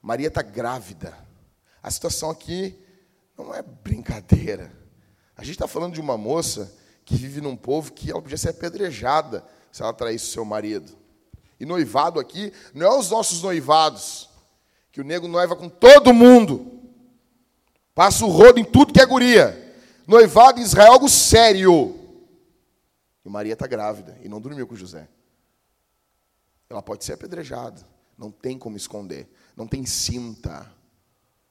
[0.00, 1.16] Maria está grávida.
[1.82, 2.78] A situação aqui
[3.36, 4.72] não é brincadeira.
[5.36, 6.72] A gente está falando de uma moça
[7.04, 10.92] que vive num povo que ela podia ser apedrejada se ela traísse seu marido.
[11.58, 14.28] E noivado aqui não é os nossos noivados,
[14.92, 16.80] que o nego noiva com todo mundo.
[17.94, 19.61] Passa o rodo em tudo que é guria.
[20.06, 21.98] Noivado em Israel é algo sério.
[23.24, 25.08] E Maria está grávida e não dormiu com José.
[26.68, 27.86] Ela pode ser apedrejada.
[28.16, 29.28] Não tem como esconder.
[29.56, 30.70] Não tem cinta.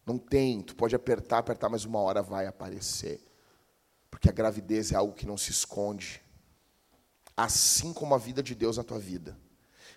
[0.06, 0.62] Não tem.
[0.62, 3.24] Tu pode apertar, apertar, mas uma hora vai aparecer.
[4.10, 6.22] Porque a gravidez é algo que não se esconde.
[7.36, 9.38] Assim como a vida de Deus na tua vida.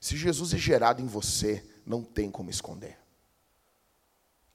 [0.01, 2.99] Se Jesus é gerado em você, não tem como esconder.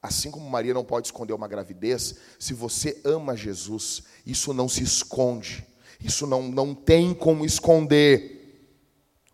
[0.02, 4.82] Assim como Maria não pode esconder uma gravidez, se você ama Jesus, isso não se
[4.84, 5.68] esconde.
[6.02, 8.38] Isso não, não tem como esconder.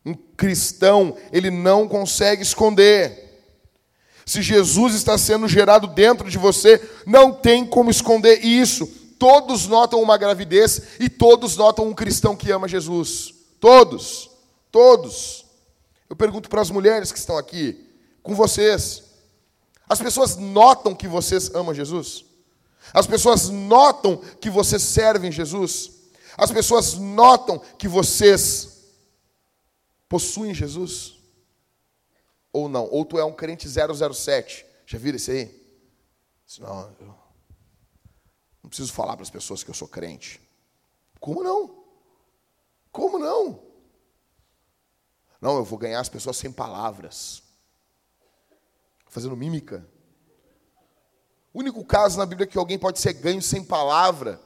[0.04, 3.26] Um cristão, ele não consegue esconder.
[4.26, 8.88] Se Jesus está sendo gerado dentro de você, não tem como esconder isso.
[9.20, 13.34] Todos notam uma gravidez e todos notam um cristão que ama Jesus.
[13.60, 14.32] Todos.
[14.72, 15.46] Todos.
[16.10, 17.88] Eu pergunto para as mulheres que estão aqui,
[18.24, 19.05] com vocês.
[19.88, 22.26] As pessoas notam que vocês amam Jesus?
[22.94, 25.92] As pessoas notam que vocês servem Jesus?
[26.38, 28.86] As pessoas notam que vocês
[30.10, 31.16] possuem Jesus?
[32.52, 32.88] Ou não?
[32.90, 34.66] Ou tu é um crente 007?
[34.86, 35.66] Já viram isso aí?
[36.60, 37.16] Não, eu
[38.64, 40.42] não preciso falar para as pessoas que eu sou crente.
[41.20, 41.84] Como não?
[42.92, 43.64] Como não?
[45.42, 47.44] Não, eu vou ganhar as pessoas sem palavras.
[49.16, 49.88] Fazendo mímica.
[51.54, 54.42] O único caso na Bíblia que alguém pode ser ganho sem palavra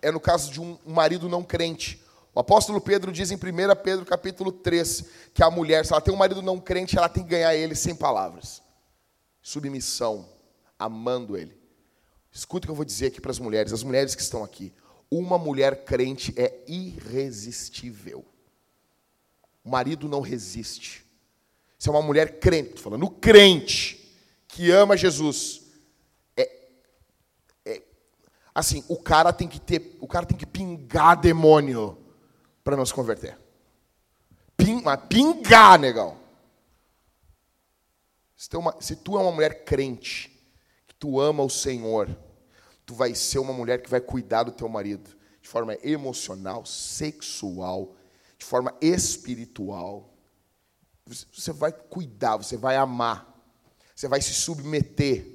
[0.00, 2.02] é no caso de um marido não crente.
[2.34, 3.38] O apóstolo Pedro diz em 1
[3.84, 7.22] Pedro capítulo 3 que a mulher, se ela tem um marido não crente, ela tem
[7.22, 8.62] que ganhar ele sem palavras.
[9.42, 10.26] Submissão,
[10.78, 11.54] amando ele.
[12.32, 14.72] Escuta o que eu vou dizer aqui para as mulheres, as mulheres que estão aqui.
[15.10, 18.24] Uma mulher crente é irresistível.
[19.62, 21.11] O marido não resiste.
[21.82, 24.16] Se é uma mulher crente, estou falando crente,
[24.46, 25.62] que ama Jesus,
[26.36, 26.48] é,
[27.64, 27.82] é,
[28.54, 31.98] assim, o cara tem que ter, o cara tem que pingar demônio
[32.62, 33.36] para não se converter.
[34.56, 36.16] Ping, mas pingar, negão.
[38.36, 40.40] Se tu, é uma, se tu é uma mulher crente,
[40.86, 42.16] que tu ama o Senhor,
[42.86, 47.96] tu vai ser uma mulher que vai cuidar do teu marido de forma emocional, sexual,
[48.38, 50.11] de forma espiritual.
[51.06, 53.26] Você vai cuidar, você vai amar,
[53.94, 55.26] você vai se submeter.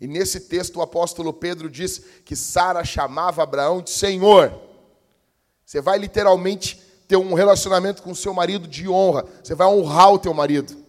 [0.00, 4.52] E nesse texto o apóstolo Pedro diz que Sara chamava Abraão de Senhor.
[5.64, 9.24] Você vai literalmente ter um relacionamento com o seu marido de honra.
[9.42, 10.84] Você vai honrar o teu marido.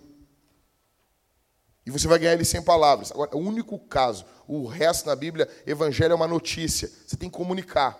[1.85, 3.11] E você vai ganhar ele sem palavras.
[3.11, 6.91] Agora, o único caso, o resto na Bíblia, evangelho é uma notícia.
[7.05, 7.97] Você tem que comunicar.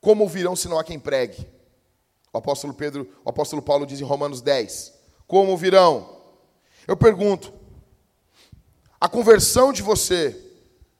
[0.00, 1.46] Como ouvirão se não há quem pregue?
[2.32, 4.94] O apóstolo Pedro, o apóstolo Paulo diz em Romanos 10.
[5.26, 6.18] Como ouvirão?
[6.86, 7.52] Eu pergunto,
[9.00, 10.36] a conversão de você,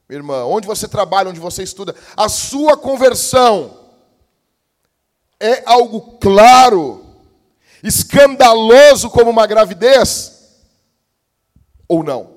[0.08, 3.88] minha irmã, onde você trabalha, onde você estuda, a sua conversão
[5.40, 7.04] é algo claro,
[7.82, 10.38] escandaloso como uma gravidez?
[11.86, 12.36] Ou não?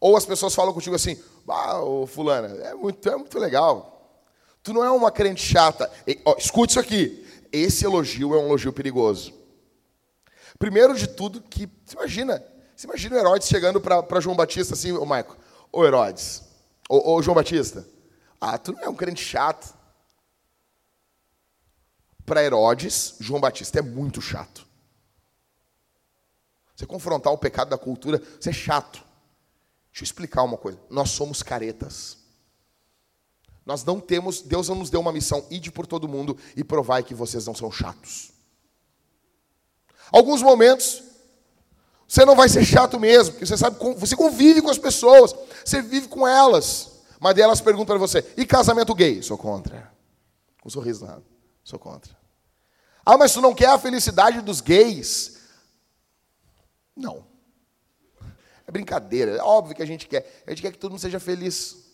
[0.00, 4.16] Ou as pessoas falam contigo assim, ah, ô, fulana, é muito, é muito legal.
[4.62, 5.90] Tu não é uma crente chata.
[6.06, 7.26] E, ó, escute isso aqui.
[7.52, 9.32] Esse elogio é um elogio perigoso.
[10.58, 12.44] Primeiro de tudo, que, você imagina,
[12.74, 15.36] você imagina o Herodes chegando para João Batista assim, ô Maico,
[15.72, 16.42] ô Herodes,
[16.88, 17.86] ô, ô João Batista,
[18.40, 19.76] ah, tu não é um crente chato
[22.26, 24.66] para Herodes, João Batista é muito chato.
[26.76, 29.04] Você confrontar o pecado da cultura, você é chato.
[29.90, 30.78] Deixa eu explicar uma coisa.
[30.88, 32.17] Nós somos caretas.
[33.68, 37.02] Nós não temos, Deus não nos deu uma missão, ide por todo mundo e provai
[37.02, 38.30] que vocês não são chatos.
[40.10, 41.02] Alguns momentos,
[42.08, 45.82] você não vai ser chato mesmo, porque você sabe, você convive com as pessoas, você
[45.82, 46.92] vive com elas.
[47.20, 49.22] Mas daí elas perguntam para você, e casamento gay?
[49.22, 49.92] Sou contra.
[50.62, 51.22] Com um sorriso nada.
[51.62, 52.16] Sou contra.
[53.04, 55.40] Ah, mas tu não quer a felicidade dos gays?
[56.96, 57.22] Não.
[58.66, 59.32] É brincadeira.
[59.32, 60.42] É óbvio que a gente quer.
[60.46, 61.87] A gente quer que todo mundo seja feliz.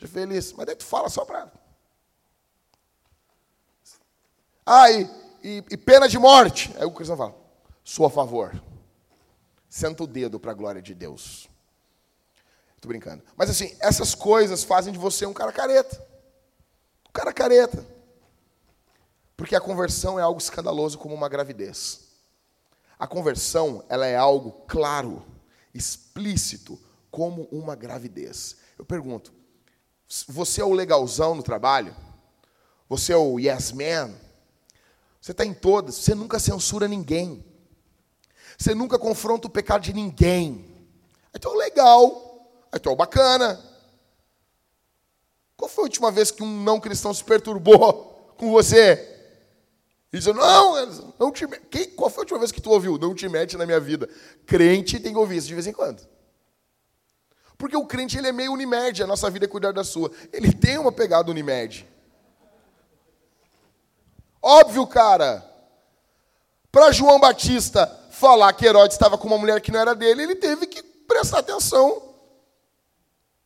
[0.00, 0.52] Seja feliz.
[0.54, 1.52] Mas daí tu fala só para.
[4.64, 5.02] Ah, e,
[5.42, 6.72] e, e, pena de morte.
[6.78, 7.36] Aí o cristão fala:
[7.84, 8.60] sou a favor.
[9.68, 11.48] Senta o dedo para a glória de Deus.
[12.76, 13.22] Estou brincando.
[13.36, 16.02] Mas assim, essas coisas fazem de você um cara careta.
[17.08, 17.86] Um cara careta.
[19.36, 22.08] Porque a conversão é algo escandaloso como uma gravidez.
[22.98, 25.24] A conversão, ela é algo claro,
[25.72, 26.78] explícito,
[27.10, 28.56] como uma gravidez.
[28.78, 29.32] Eu pergunto,
[30.28, 31.94] você é o legalzão no trabalho?
[32.88, 34.12] Você é o yes man?
[35.20, 37.44] Você está em todas, você nunca censura ninguém.
[38.58, 40.66] Você nunca confronta o pecado de ninguém.
[41.34, 42.50] Então, legal.
[42.74, 43.58] Então, bacana.
[45.56, 49.06] Qual foi a última vez que um não cristão se perturbou com você?
[50.12, 52.98] E diz, não, não te Quem, Qual foi a última vez que tu ouviu?
[52.98, 54.08] Não te mete na minha vida.
[54.44, 56.02] Crente tem que ouvir isso de vez em quando.
[57.60, 60.10] Porque o crente ele é meio Unimed, a nossa vida é cuidar da sua.
[60.32, 61.86] Ele tem uma pegada Unimed.
[64.40, 65.46] Óbvio, cara.
[66.72, 70.36] Para João Batista falar que Herodes estava com uma mulher que não era dele, ele
[70.36, 72.14] teve que prestar atenção.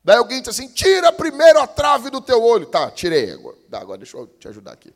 [0.05, 2.67] Daí alguém disse assim: tira primeiro a trave do teu olho.
[2.67, 3.57] Tá, tirei agora.
[3.69, 4.95] Tá, agora deixa eu te ajudar aqui.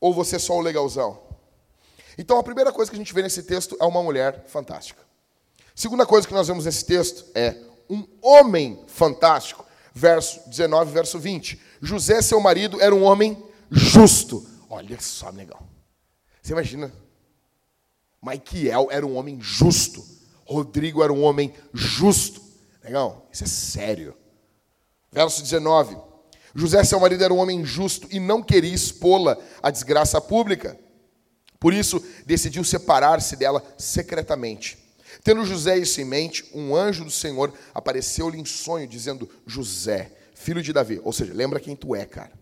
[0.00, 1.20] Ou você é só o legalzão?
[2.16, 5.09] Então, a primeira coisa que a gente vê nesse texto é uma mulher fantástica.
[5.80, 7.56] Segunda coisa que nós vemos nesse texto é
[7.88, 9.64] um homem fantástico.
[9.94, 11.58] Verso 19, verso 20.
[11.80, 14.46] José, seu marido, era um homem justo.
[14.68, 15.66] Olha só, legal.
[16.42, 16.92] Você imagina?
[18.20, 20.04] Maiquiel era um homem justo.
[20.44, 22.42] Rodrigo era um homem justo.
[22.84, 23.26] Legal?
[23.32, 24.14] Isso é sério.
[25.10, 25.96] Verso 19.
[26.54, 30.78] José, seu marido, era um homem justo e não queria expô-la à desgraça pública.
[31.58, 34.79] Por isso, decidiu separar-se dela secretamente.
[35.22, 40.62] Tendo José isso em mente, um anjo do Senhor apareceu-lhe em sonho, dizendo: José, filho
[40.62, 41.00] de Davi.
[41.04, 42.32] Ou seja, lembra quem tu é, cara.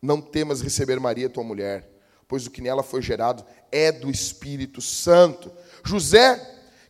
[0.00, 1.88] Não temas receber Maria, tua mulher,
[2.26, 5.50] pois o que nela foi gerado é do Espírito Santo.
[5.84, 6.40] José,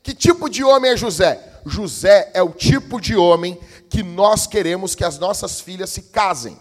[0.02, 1.60] que tipo de homem é José?
[1.64, 6.58] José é o tipo de homem que nós queremos que as nossas filhas se casem.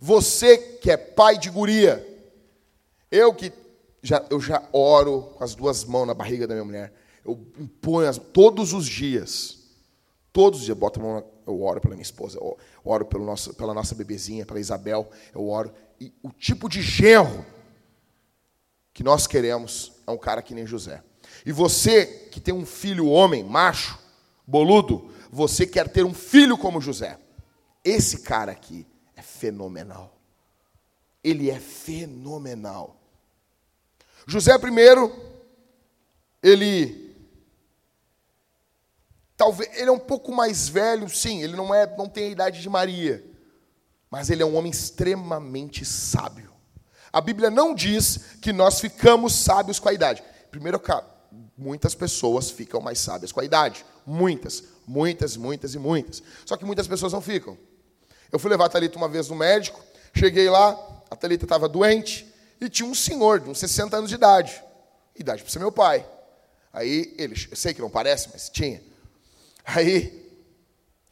[0.00, 2.04] Você que é pai de guria,
[3.10, 3.52] eu que
[4.02, 6.92] já, eu já oro com as duas mãos na barriga da minha mulher,
[7.24, 9.58] eu imponho as, todos os dias,
[10.32, 13.54] todos os dias, boto a mão, eu oro pela minha esposa, eu oro pelo nosso,
[13.54, 15.72] pela nossa bebezinha, pela Isabel, eu oro.
[16.00, 17.46] E o tipo de genro
[18.92, 21.02] que nós queremos é um cara que nem José.
[21.46, 23.98] E você que tem um filho homem, macho,
[24.46, 27.18] boludo, você quer ter um filho como José.
[27.84, 28.86] Esse cara aqui
[29.16, 30.18] é fenomenal.
[31.22, 33.01] Ele é fenomenal.
[34.26, 35.12] José primeiro,
[36.42, 37.02] ele
[39.36, 42.60] talvez ele é um pouco mais velho, sim, ele não é, não tem a idade
[42.60, 43.24] de Maria,
[44.10, 46.52] mas ele é um homem extremamente sábio.
[47.12, 50.22] A Bíblia não diz que nós ficamos sábios com a idade.
[50.50, 50.80] Primeiro,
[51.58, 53.84] muitas pessoas ficam mais sábias com a idade.
[54.06, 56.22] Muitas, muitas, muitas e muitas.
[56.46, 57.58] Só que muitas pessoas não ficam.
[58.30, 59.78] Eu fui levar a Thalita uma vez no médico,
[60.14, 60.70] cheguei lá,
[61.10, 62.31] a Thalita estava doente,
[62.66, 64.62] e tinha um senhor de uns 60 anos de idade.
[65.16, 66.06] Idade para ser meu pai.
[66.72, 68.82] Aí ele, eu sei que não parece, mas tinha.
[69.64, 70.30] Aí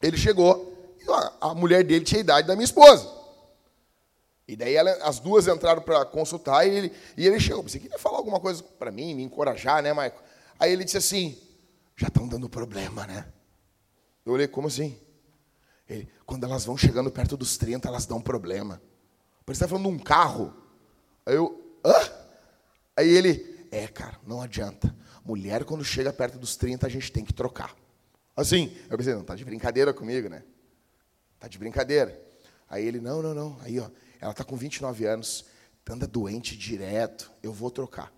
[0.01, 3.21] ele chegou, a, a mulher dele tinha a idade da minha esposa.
[4.47, 7.63] E daí ela, as duas entraram para consultar e ele, e ele chegou.
[7.63, 10.21] Você queria falar alguma coisa para mim, me encorajar, né, Maico?
[10.59, 11.37] Aí ele disse assim:
[11.95, 13.25] já estão dando problema, né?
[14.25, 14.99] Eu olhei, como assim?
[15.87, 18.81] Ele, quando elas vão chegando perto dos 30, elas dão problema.
[19.45, 20.53] Parece que está falando de um carro.
[21.25, 21.93] Aí eu, hã?
[22.95, 24.95] Aí ele, é, cara, não adianta.
[25.23, 27.75] Mulher, quando chega perto dos 30, a gente tem que trocar.
[28.35, 30.43] Assim, eu pensei, não, tá de brincadeira comigo, né?
[31.39, 32.19] Tá de brincadeira.
[32.69, 33.57] Aí ele, não, não, não.
[33.61, 35.45] Aí, ó, ela está com 29 anos,
[35.89, 38.13] anda doente direto, eu vou trocar.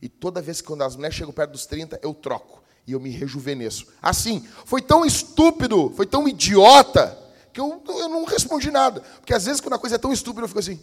[0.00, 2.62] E toda vez que quando as mulheres chegam perto dos 30, eu troco.
[2.86, 3.86] E eu me rejuvenesço.
[4.00, 7.18] Assim, foi tão estúpido, foi tão idiota,
[7.52, 9.02] que eu, eu não respondi nada.
[9.02, 10.80] Porque às vezes quando a coisa é tão estúpida, eu fico assim.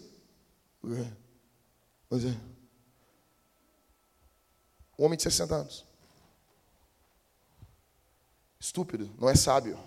[2.10, 2.36] Pois é.
[4.98, 5.86] Um homem de 60 anos.
[8.60, 9.78] Estúpido, não é sábio.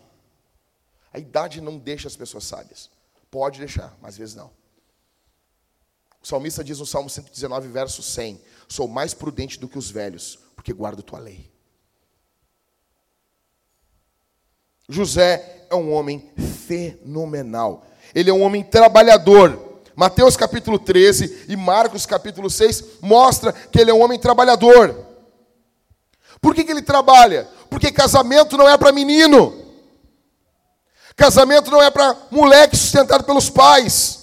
[1.12, 2.90] A idade não deixa as pessoas sábias.
[3.30, 4.50] Pode deixar, mas às vezes não.
[6.22, 10.38] O salmista diz no Salmo 119, verso 100: Sou mais prudente do que os velhos,
[10.54, 11.50] porque guardo tua lei.
[14.88, 16.30] José é um homem
[16.66, 17.86] fenomenal.
[18.14, 19.69] Ele é um homem trabalhador.
[19.94, 25.06] Mateus capítulo 13 e Marcos capítulo 6 mostra que ele é um homem trabalhador.
[26.40, 27.48] Por que, que ele trabalha?
[27.68, 29.56] Porque casamento não é para menino.
[31.14, 34.20] Casamento não é para moleque sustentado pelos pais.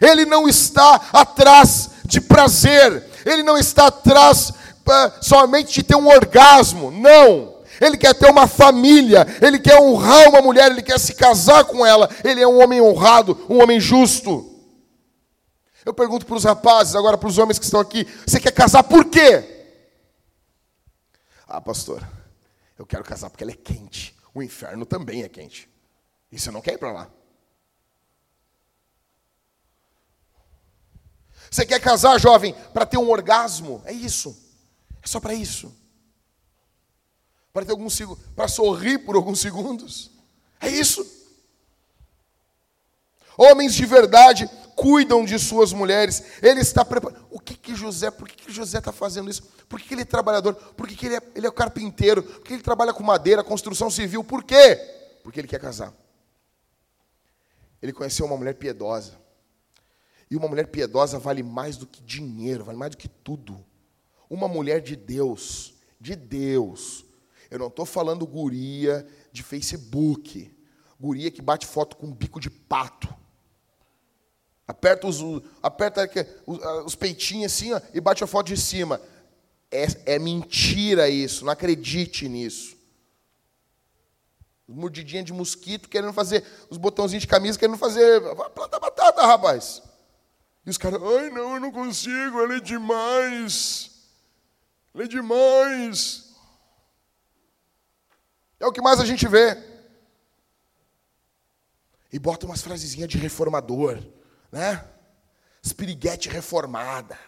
[0.00, 3.04] Ele não está atrás de prazer.
[3.26, 6.90] Ele não está atrás uh, somente de ter um orgasmo.
[6.90, 7.57] Não.
[7.80, 11.84] Ele quer ter uma família, ele quer honrar uma mulher, ele quer se casar com
[11.86, 12.08] ela.
[12.24, 14.58] Ele é um homem honrado, um homem justo.
[15.84, 18.82] Eu pergunto para os rapazes, agora para os homens que estão aqui: você quer casar
[18.82, 19.58] por quê?
[21.46, 22.06] Ah, pastor,
[22.78, 24.14] eu quero casar porque ela é quente.
[24.34, 25.68] O inferno também é quente.
[26.30, 27.10] E você não quer ir para lá?
[31.50, 33.80] Você quer casar, jovem, para ter um orgasmo?
[33.86, 34.36] É isso.
[35.02, 35.74] É só para isso.
[37.52, 37.88] Para ter algum
[38.34, 40.10] para sorrir por alguns segundos.
[40.60, 41.06] É isso.
[43.36, 46.22] Homens de verdade cuidam de suas mulheres.
[46.42, 47.24] Ele está preparado.
[47.30, 49.42] O que que José, por que, que José está fazendo isso?
[49.68, 50.54] Por que, que ele é trabalhador?
[50.54, 52.22] Por que, que ele, é, ele é carpinteiro?
[52.22, 54.24] Por que ele trabalha com madeira, construção civil?
[54.24, 54.76] Por quê?
[55.22, 55.92] Porque ele quer casar.
[57.80, 59.14] Ele conheceu uma mulher piedosa.
[60.30, 63.64] E uma mulher piedosa vale mais do que dinheiro, vale mais do que tudo.
[64.28, 67.04] Uma mulher de Deus, de Deus.
[67.50, 70.54] Eu não estou falando guria de Facebook,
[71.00, 73.08] guria que bate foto com um bico de pato.
[74.66, 75.20] Aperta os,
[75.62, 76.10] aperta
[76.84, 79.00] os peitinhos assim ó, e bate a foto de cima.
[79.70, 82.76] É, é mentira isso, não acredite nisso.
[84.66, 88.20] Mordidinha de mosquito querendo fazer, os botãozinhos de camisa querendo fazer.
[88.54, 89.82] Planta batata, rapaz.
[90.66, 93.90] E os caras, ai não, eu não consigo, ela é demais.
[94.92, 96.27] Ela é demais.
[98.60, 99.56] É o que mais a gente vê.
[102.12, 103.98] E bota umas frasezinhas de reformador,
[104.50, 104.84] né?
[105.62, 107.18] Espiriguete reformada.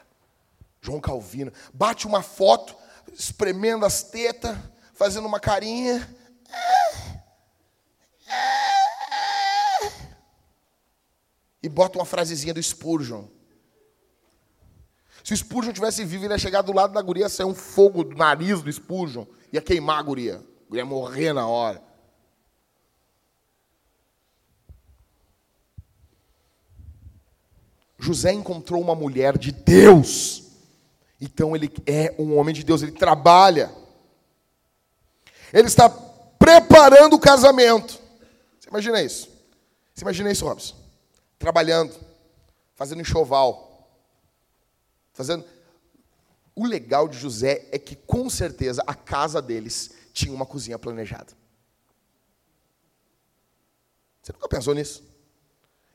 [0.81, 1.53] João Calvino.
[1.73, 2.75] Bate uma foto,
[3.13, 4.57] espremendo as tetas,
[4.95, 6.09] fazendo uma carinha.
[11.63, 13.25] e bota uma frasezinha do Spurgeon.
[15.23, 18.03] Se o Spurgeon tivesse vivo, ele ia chegar do lado da guria, sair um fogo
[18.03, 20.50] do nariz do Spurgeon, ia queimar a guria.
[20.73, 21.83] Ia morrer na hora.
[27.99, 30.45] José encontrou uma mulher de Deus.
[31.21, 33.71] Então ele é um homem de Deus, ele trabalha.
[35.53, 35.91] Ele está
[36.39, 38.01] preparando o casamento.
[38.59, 39.29] Você imagina isso?
[39.95, 40.81] Você imagina isso, Robson?
[41.41, 41.99] trabalhando,
[42.75, 43.91] fazendo enxoval,
[45.15, 45.43] fazendo.
[46.55, 51.33] O legal de José é que, com certeza, a casa deles tinha uma cozinha planejada.
[54.23, 55.03] Você nunca pensou nisso?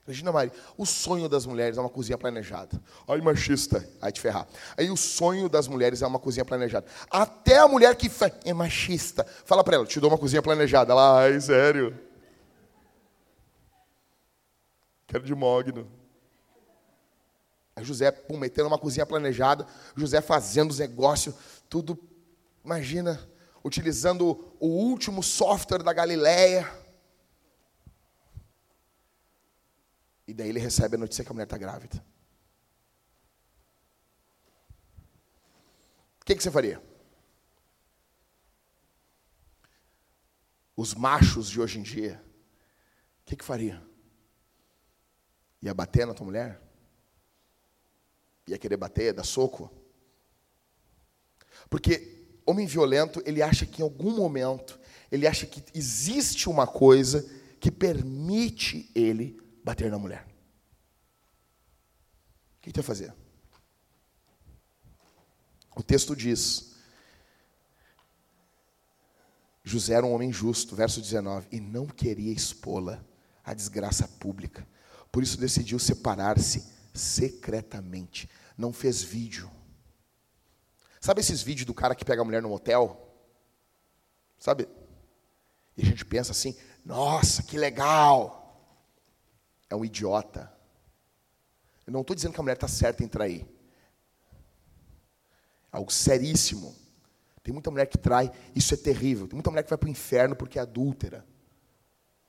[0.07, 2.79] Imagina, Mari, o sonho das mulheres é uma cozinha planejada.
[3.07, 4.47] Ai, machista, aí te ferrar.
[4.77, 6.85] Aí o sonho das mulheres é uma cozinha planejada.
[7.09, 8.09] Até a mulher que
[8.43, 10.91] é machista, fala para ela, te dou uma cozinha planejada.
[10.91, 11.97] Ela, ai, sério.
[15.07, 15.89] Quero de mogno.
[17.75, 21.35] Aí José, pum, metendo uma cozinha planejada, José fazendo os negócios,
[21.67, 21.99] tudo,
[22.63, 23.19] imagina,
[23.65, 26.71] utilizando o último software da Galileia.
[30.27, 32.05] E daí ele recebe a notícia que a mulher está grávida.
[36.21, 36.79] O que, que você faria?
[40.77, 42.23] Os machos de hoje em dia,
[43.21, 43.83] o que, que faria?
[45.63, 46.61] Ia bater na tua mulher?
[48.45, 49.71] Ia querer bater, dar soco?
[51.67, 52.14] Porque
[52.45, 54.79] homem violento, ele acha que em algum momento,
[55.11, 57.25] ele acha que existe uma coisa
[57.59, 60.25] que permite ele bater na mulher.
[62.57, 63.13] O que ele vai fazer?
[65.75, 66.73] O texto diz:
[69.63, 73.03] José era um homem justo, verso 19, e não queria expô-la
[73.43, 74.65] à desgraça pública.
[75.11, 78.29] Por isso decidiu separar-se secretamente.
[78.57, 79.49] Não fez vídeo.
[81.05, 83.15] Sabe esses vídeos do cara que pega a mulher no motel?
[84.39, 84.67] Sabe?
[85.77, 88.59] E a gente pensa assim: nossa, que legal.
[89.69, 90.51] É um idiota.
[91.85, 93.47] Eu não estou dizendo que a mulher está certa em trair.
[95.71, 96.75] Algo seríssimo.
[97.43, 99.27] Tem muita mulher que trai, isso é terrível.
[99.27, 101.23] Tem muita mulher que vai para o inferno porque é adúltera.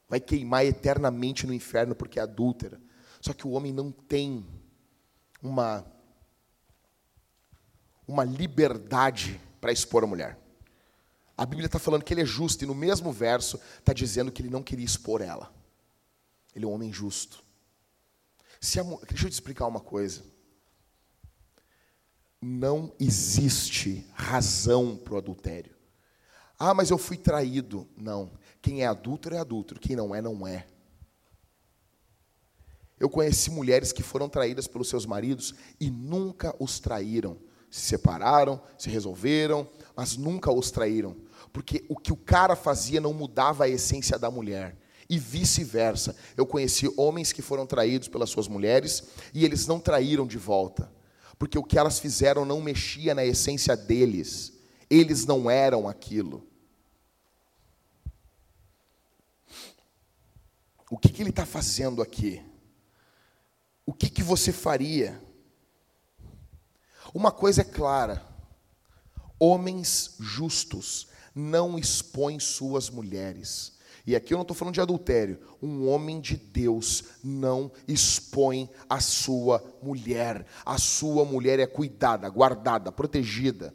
[0.06, 2.78] Vai queimar eternamente no inferno porque é adúltera.
[3.22, 4.46] Só que o homem não tem
[5.42, 5.82] uma,
[8.06, 10.38] uma liberdade para expor a mulher.
[11.36, 14.40] A Bíblia está falando que ele é justo, e no mesmo verso está dizendo que
[14.40, 15.52] ele não queria expor ela.
[16.54, 17.44] Ele é um homem justo.
[18.60, 20.24] Se a, deixa eu te explicar uma coisa.
[22.40, 25.74] Não existe razão para o adultério.
[26.58, 27.86] Ah, mas eu fui traído.
[27.96, 28.30] Não.
[28.62, 29.80] Quem é adúltero é adúltero.
[29.80, 30.66] Quem não é, não é.
[32.98, 37.38] Eu conheci mulheres que foram traídas pelos seus maridos e nunca os traíram.
[37.70, 41.16] Se separaram, se resolveram, mas nunca os traíram.
[41.52, 44.76] Porque o que o cara fazia não mudava a essência da mulher.
[45.08, 46.16] E vice-versa.
[46.36, 50.92] Eu conheci homens que foram traídos pelas suas mulheres e eles não traíram de volta.
[51.38, 54.52] Porque o que elas fizeram não mexia na essência deles.
[54.90, 56.46] Eles não eram aquilo.
[60.90, 62.42] O que, que ele está fazendo aqui?
[63.86, 65.22] o que, que você faria?
[67.14, 68.22] Uma coisa é clara:
[69.38, 73.76] homens justos não expõem suas mulheres.
[74.06, 75.40] E aqui eu não estou falando de adultério.
[75.60, 80.46] Um homem de Deus não expõe a sua mulher.
[80.64, 83.74] A sua mulher é cuidada, guardada, protegida.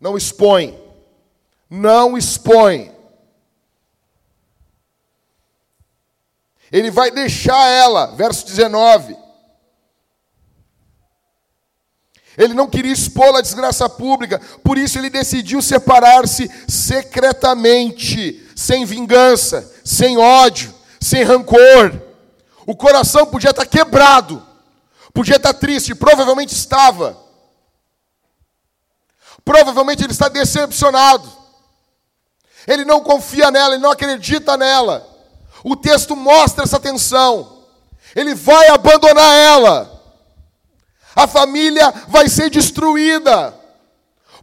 [0.00, 0.78] Não expõe.
[1.68, 2.90] Não expõe.
[6.72, 9.27] Ele vai deixar ela, verso 19.
[12.38, 19.68] Ele não queria expor a desgraça pública, por isso ele decidiu separar-se secretamente, sem vingança,
[19.84, 22.00] sem ódio, sem rancor.
[22.64, 24.40] O coração podia estar quebrado,
[25.12, 27.18] podia estar triste, provavelmente estava.
[29.44, 31.28] Provavelmente ele está decepcionado.
[32.68, 35.04] Ele não confia nela, ele não acredita nela.
[35.64, 37.64] O texto mostra essa tensão.
[38.14, 39.97] Ele vai abandonar ela.
[41.18, 43.52] A família vai ser destruída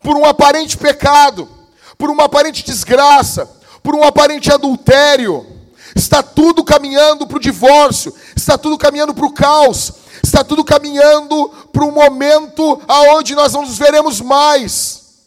[0.02, 1.50] por um aparente pecado,
[1.98, 3.46] por uma aparente desgraça,
[3.82, 5.48] por um aparente adultério.
[5.96, 11.48] Está tudo caminhando para o divórcio, está tudo caminhando para o caos, está tudo caminhando
[11.72, 15.24] para um momento aonde nós não nos veremos mais.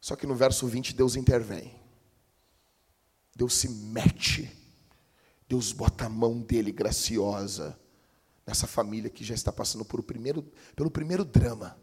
[0.00, 1.74] Só que no verso 20 Deus intervém.
[3.34, 4.56] Deus se mete,
[5.48, 7.79] Deus bota a mão dele graciosa
[8.50, 10.42] nessa família que já está passando por primeiro,
[10.74, 11.78] pelo primeiro drama.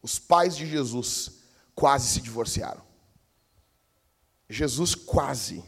[0.00, 1.32] Os pais de Jesus
[1.74, 2.80] quase se divorciaram.
[4.48, 5.64] Jesus quase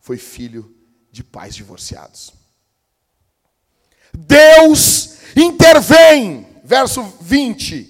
[0.00, 0.76] foi filho
[1.12, 2.32] de pais divorciados.
[4.12, 7.88] Deus intervém, verso 20.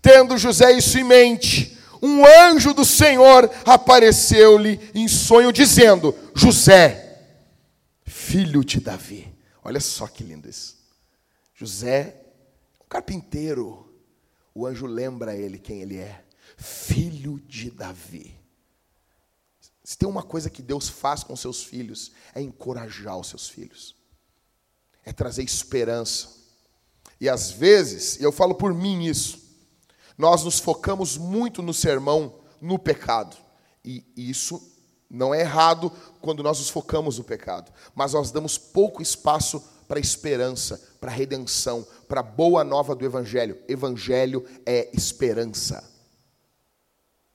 [0.00, 7.03] Tendo José isso em mente, um anjo do Senhor apareceu-lhe em sonho, dizendo: José,
[8.14, 9.34] filho de Davi.
[9.62, 10.78] Olha só que lindo isso.
[11.52, 12.24] José,
[12.80, 13.92] um carpinteiro.
[14.54, 16.24] O anjo lembra ele quem ele é:
[16.56, 18.38] filho de Davi.
[19.82, 23.96] Se tem uma coisa que Deus faz com seus filhos, é encorajar os seus filhos,
[25.04, 26.42] é trazer esperança.
[27.20, 29.42] E às vezes, e eu falo por mim isso,
[30.16, 33.36] nós nos focamos muito no sermão, no pecado.
[33.84, 34.73] E isso
[35.14, 35.90] não é errado
[36.20, 41.86] quando nós nos focamos no pecado, mas nós damos pouco espaço para esperança, para redenção,
[42.08, 43.58] para boa nova do Evangelho.
[43.68, 45.84] Evangelho é esperança.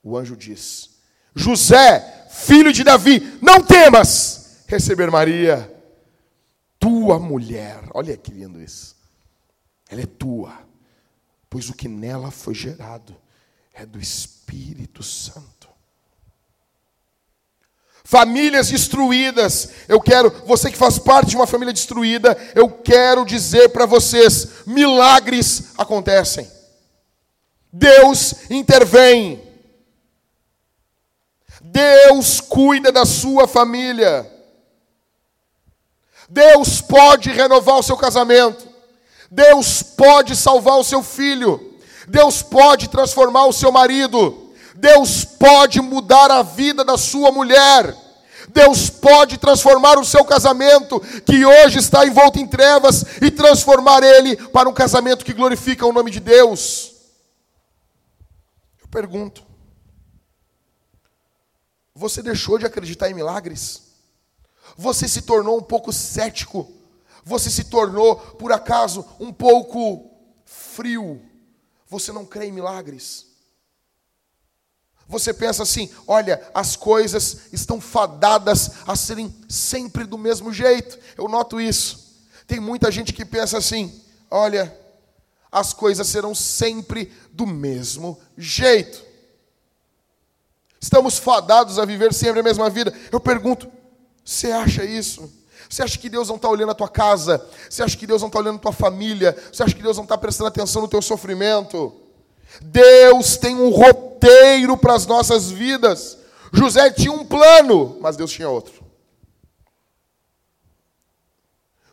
[0.04, 0.90] O anjo diz:
[1.36, 5.72] José, filho de Davi, não temas receber Maria,
[6.80, 7.84] tua mulher.
[7.94, 8.96] Olha que lindo isso.
[9.90, 10.70] Ela é tua
[11.50, 13.16] pois o que nela foi gerado
[13.74, 15.59] é do Espírito Santo.
[18.04, 23.70] Famílias destruídas, eu quero, você que faz parte de uma família destruída, eu quero dizer
[23.70, 26.50] para vocês: milagres acontecem,
[27.72, 29.42] Deus intervém,
[31.62, 34.30] Deus cuida da sua família,
[36.30, 38.68] Deus pode renovar o seu casamento,
[39.30, 41.70] Deus pode salvar o seu filho.
[42.10, 44.49] Deus pode transformar o seu marido.
[44.80, 47.96] Deus pode mudar a vida da sua mulher.
[48.48, 54.36] Deus pode transformar o seu casamento, que hoje está envolto em trevas, e transformar ele
[54.50, 56.94] para um casamento que glorifica o nome de Deus.
[58.82, 59.44] Eu pergunto:
[61.94, 63.84] você deixou de acreditar em milagres?
[64.78, 66.72] Você se tornou um pouco cético
[67.26, 70.10] Você se tornou, por acaso, um pouco
[70.46, 71.22] frio.
[71.88, 73.29] Você não crê em milagres.
[75.10, 81.00] Você pensa assim: olha, as coisas estão fadadas a serem sempre do mesmo jeito.
[81.18, 82.16] Eu noto isso.
[82.46, 84.74] Tem muita gente que pensa assim: olha,
[85.52, 89.04] as coisas serão sempre do mesmo jeito.
[90.80, 92.94] Estamos fadados a viver sempre a mesma vida.
[93.12, 93.68] Eu pergunto:
[94.24, 95.28] você acha isso?
[95.68, 97.44] Você acha que Deus não está olhando a tua casa?
[97.68, 99.36] Você acha que Deus não está olhando a tua família?
[99.52, 102.09] Você acha que Deus não está prestando atenção no teu sofrimento?
[102.62, 106.18] Deus tem um roteiro para as nossas vidas.
[106.52, 108.84] José tinha um plano, mas Deus tinha outro.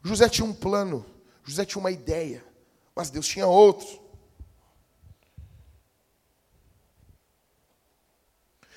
[0.02, 1.04] José tinha um plano,
[1.44, 2.44] José tinha uma ideia,
[2.94, 4.00] mas Deus tinha outro.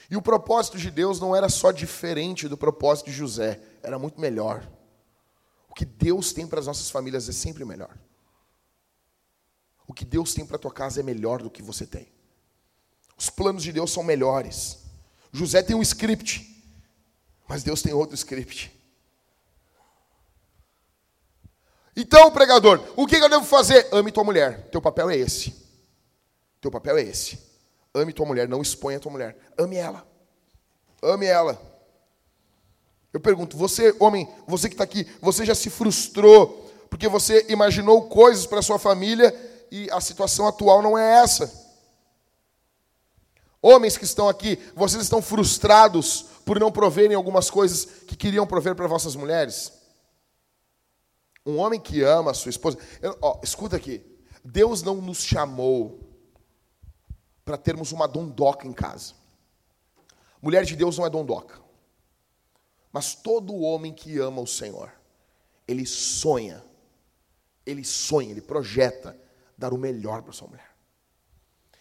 [0.09, 4.19] E o propósito de Deus não era só diferente do propósito de José, era muito
[4.19, 4.67] melhor.
[5.69, 7.95] O que Deus tem para as nossas famílias é sempre melhor.
[9.99, 12.07] Que Deus tem para tua casa é melhor do que você tem.
[13.17, 14.77] Os planos de Deus são melhores.
[15.29, 16.63] José tem um script,
[17.45, 18.71] mas Deus tem outro script.
[21.97, 23.89] Então, pregador, o que eu devo fazer?
[23.91, 24.69] Ame tua mulher.
[24.69, 25.53] Teu papel é esse.
[26.61, 27.37] Teu papel é esse.
[27.93, 29.37] Ame tua mulher, não exponha tua mulher.
[29.57, 30.07] Ame ela.
[31.03, 31.61] Ame ela.
[33.11, 38.03] Eu pergunto, você, homem, você que está aqui, você já se frustrou porque você imaginou
[38.03, 41.67] coisas para sua família e a situação atual não é essa?
[43.61, 48.75] Homens que estão aqui, vocês estão frustrados por não proverem algumas coisas que queriam prover
[48.75, 49.73] para vossas mulheres?
[51.45, 52.77] Um homem que ama a sua esposa.
[53.01, 54.05] Eu, ó, escuta aqui.
[54.43, 55.99] Deus não nos chamou
[57.43, 59.13] para termos uma dondoca em casa.
[60.41, 61.59] Mulher de Deus não é dondoca.
[62.91, 64.91] Mas todo homem que ama o Senhor,
[65.67, 66.63] ele sonha,
[67.65, 69.19] ele sonha, ele projeta
[69.59, 70.75] dar o melhor para sua mulher.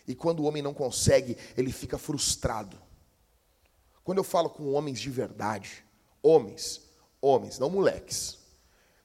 [0.06, 2.80] E quando o homem não consegue, ele fica frustrado.
[4.02, 5.84] Quando eu falo com homens de verdade,
[6.22, 6.82] homens,
[7.20, 8.38] homens, não moleques,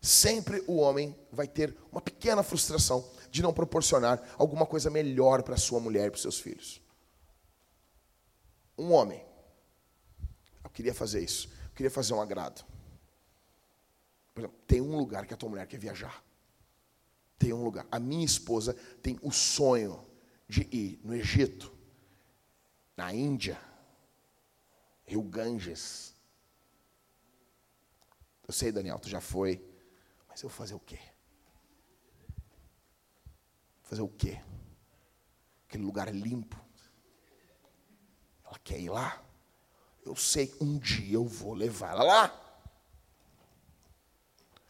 [0.02, 5.58] sempre o homem vai ter uma pequena frustração de não proporcionar alguma coisa melhor para
[5.58, 6.82] sua mulher e para seus filhos.
[8.78, 9.24] Um homem,
[10.64, 12.64] eu queria fazer isso queria fazer um agrado.
[14.34, 16.24] Por exemplo, tem um lugar que a tua mulher quer viajar.
[17.44, 17.86] Tem um lugar.
[17.92, 20.02] A minha esposa tem o sonho
[20.48, 21.76] de ir no Egito,
[22.96, 23.60] na Índia,
[25.04, 26.16] Rio Ganges.
[28.48, 29.62] Eu sei, Daniel, tu já foi,
[30.30, 30.98] mas eu vou fazer o quê?
[33.82, 34.42] Fazer o quê?
[35.68, 36.58] Aquele lugar limpo.
[38.46, 39.22] Ela quer ir lá?
[40.06, 42.30] Eu sei, um dia eu vou levar ela lá.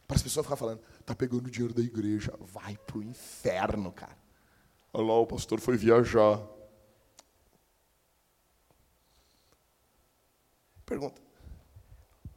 [0.07, 4.18] Para as pessoas ficar falando, tá pegando dinheiro da igreja, vai pro inferno, cara.
[4.91, 6.41] Olha lá, o pastor foi viajar.
[10.86, 11.22] Pergunta: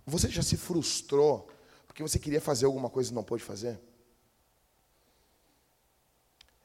[0.06, 1.50] Você já se frustrou
[1.86, 3.80] porque você queria fazer alguma coisa e não pôde fazer?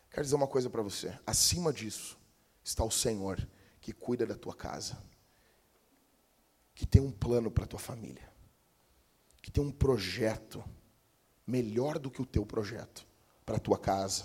[0.10, 2.18] Quero dizer uma coisa para você: acima disso
[2.64, 3.48] está o Senhor
[3.80, 4.98] que cuida da tua casa
[6.82, 8.28] que tem um plano para a tua família,
[9.40, 10.64] que tem um projeto
[11.52, 13.06] melhor do que o teu projeto
[13.46, 14.24] para a tua casa.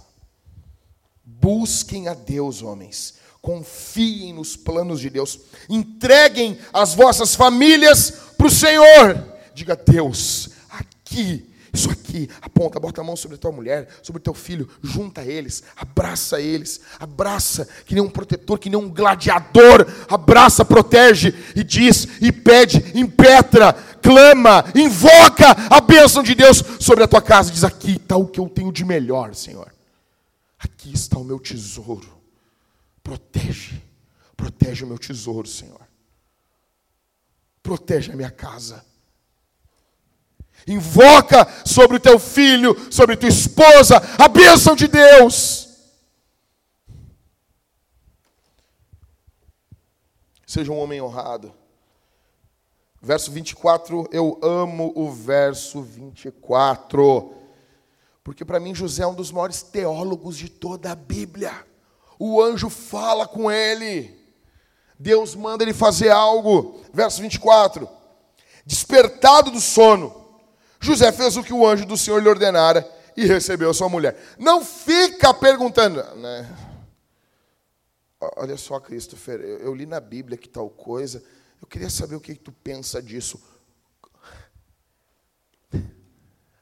[1.24, 3.14] Busquem a Deus, homens.
[3.42, 5.40] Confiem nos planos de Deus.
[5.68, 9.38] Entreguem as vossas famílias para o Senhor.
[9.52, 14.22] Diga, Deus, aqui isso aqui, aponta, bota a mão sobre a tua mulher, sobre o
[14.22, 19.86] teu filho, junta eles, abraça eles, abraça, que nem um protetor, que nem um gladiador,
[20.08, 23.72] abraça, protege e diz, e pede, impetra,
[24.02, 27.52] clama, invoca a bênção de Deus sobre a tua casa.
[27.52, 29.72] Diz: aqui está o que eu tenho de melhor, Senhor.
[30.58, 32.16] Aqui está o meu tesouro.
[33.02, 33.82] Protege,
[34.36, 35.80] protege o meu tesouro, Senhor.
[37.62, 38.84] Protege a minha casa
[40.66, 45.68] Invoca sobre o teu filho, sobre tua esposa, a bênção de Deus.
[50.46, 51.52] Seja um homem honrado.
[53.00, 57.34] Verso 24, eu amo o verso 24.
[58.24, 61.52] Porque para mim José é um dos maiores teólogos de toda a Bíblia.
[62.18, 64.18] O anjo fala com ele.
[64.98, 66.80] Deus manda ele fazer algo.
[66.92, 67.88] Verso 24.
[68.64, 70.25] Despertado do sono,
[70.86, 74.16] José fez o que o anjo do Senhor lhe ordenara e recebeu sua mulher.
[74.38, 76.48] Não fica perguntando, né?
[78.36, 81.22] Olha só, Christopher, eu, li na Bíblia que tal coisa.
[81.60, 83.40] Eu queria saber o que tu pensa disso.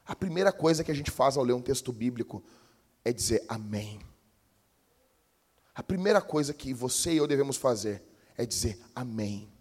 [0.05, 2.43] A primeira coisa que a gente faz ao ler um texto bíblico
[3.03, 3.99] é dizer amém.
[5.73, 8.03] A primeira coisa que você e eu devemos fazer
[8.37, 9.51] é dizer amém.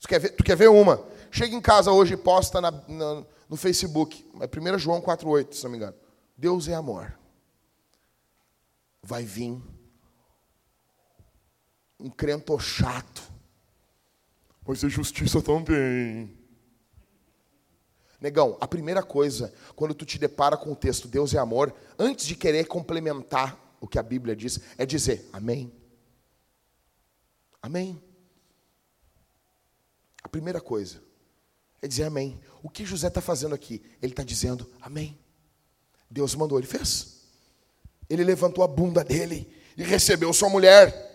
[0.00, 1.04] Tu quer ver, tu quer ver uma?
[1.30, 4.28] Chega em casa hoje e posta na, na, no Facebook.
[4.40, 5.96] É 1 João 4,8, se não me engano.
[6.36, 7.18] Deus é amor.
[9.02, 9.60] Vai vir
[11.98, 13.22] um crento chato.
[14.62, 16.36] Vai ser justiça também.
[18.20, 22.26] Negão, a primeira coisa, quando tu te depara com o texto Deus é amor, antes
[22.26, 25.72] de querer complementar o que a Bíblia diz, é dizer amém.
[27.62, 28.02] Amém.
[30.22, 31.02] A primeira coisa
[31.80, 32.40] é dizer amém.
[32.62, 33.82] O que José está fazendo aqui?
[34.02, 35.18] Ele está dizendo amém.
[36.10, 37.18] Deus mandou, ele fez.
[38.08, 41.06] Ele levantou a bunda dele e recebeu sua mulher.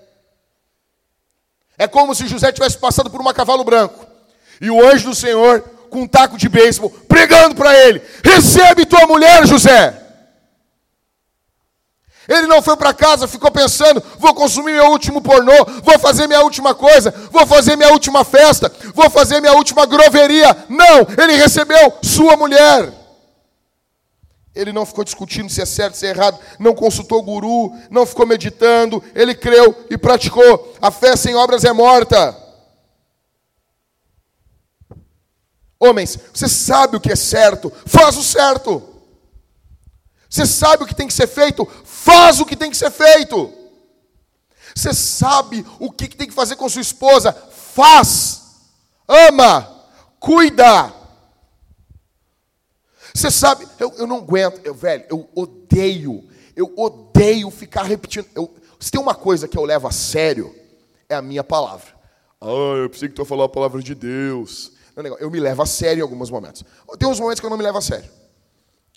[1.78, 4.06] É como se José tivesse passado por uma cavalo branco
[4.62, 9.06] e o anjo do Senhor com um taco de beisebol, pregando para ele: Recebe tua
[9.08, 10.03] mulher, José.
[12.28, 16.42] Ele não foi para casa, ficou pensando: vou consumir meu último pornô, vou fazer minha
[16.42, 20.66] última coisa, vou fazer minha última festa, vou fazer minha última groveria.
[20.70, 22.92] Não, ele recebeu sua mulher.
[24.56, 28.06] Ele não ficou discutindo se é certo, se é errado, não consultou o guru, não
[28.06, 30.76] ficou meditando, ele creu e praticou.
[30.80, 32.38] A fé sem obras é morta.
[35.80, 38.94] Homens, você sabe o que é certo, faz o certo.
[40.30, 41.68] Você sabe o que tem que ser feito,
[42.04, 43.52] faz o que tem que ser feito.
[44.76, 48.42] Você sabe o que tem que fazer com sua esposa, faz.
[49.08, 49.86] Ama,
[50.20, 50.94] cuida.
[53.14, 58.28] Você sabe, eu, eu não aguento, eu, velho, eu odeio, eu odeio ficar repetindo.
[58.36, 60.54] Eu, se tem uma coisa que eu levo a sério,
[61.08, 61.88] é a minha palavra.
[62.42, 64.74] Ah, eu pensei que tu falar a palavra de Deus.
[64.96, 66.66] Não, eu me levo a sério em alguns momentos.
[67.00, 68.10] Tem uns momentos que eu não me levo a sério.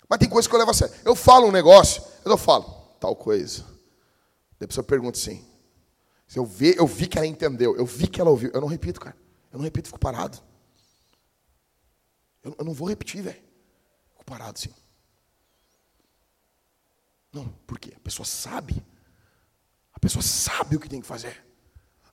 [0.09, 0.93] Mas tem coisas que eu levo a sério.
[1.05, 3.63] Eu falo um negócio, eu falo, tal coisa.
[4.59, 5.45] Daí a pessoa pergunta assim.
[6.27, 8.51] Se eu, vi, eu vi que ela entendeu, eu vi que ela ouviu.
[8.53, 9.15] Eu não repito, cara.
[9.51, 10.41] Eu não repito, fico parado.
[12.43, 13.41] Eu, eu não vou repetir, velho.
[14.11, 14.73] Fico parado assim.
[17.31, 17.93] Não, por quê?
[17.95, 18.83] A pessoa sabe.
[19.93, 21.45] A pessoa sabe o que tem que fazer.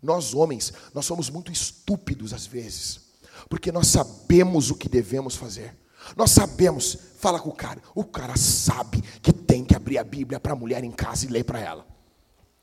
[0.01, 3.05] Nós homens, nós somos muito estúpidos às vezes
[3.49, 5.77] porque nós sabemos o que devemos fazer.
[6.17, 10.39] Nós sabemos, fala com o cara, o cara sabe que tem que abrir a Bíblia
[10.39, 11.87] para a mulher em casa e ler para ela.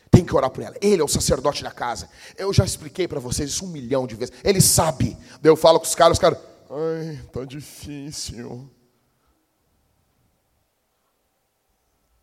[0.09, 0.75] Tem que orar por ela.
[0.81, 2.09] Ele é o sacerdote da casa.
[2.37, 4.35] Eu já expliquei para vocês isso um milhão de vezes.
[4.43, 5.17] Ele sabe.
[5.41, 6.37] Daí eu falo com os caras, os caras,
[6.69, 8.69] ai, tá difícil.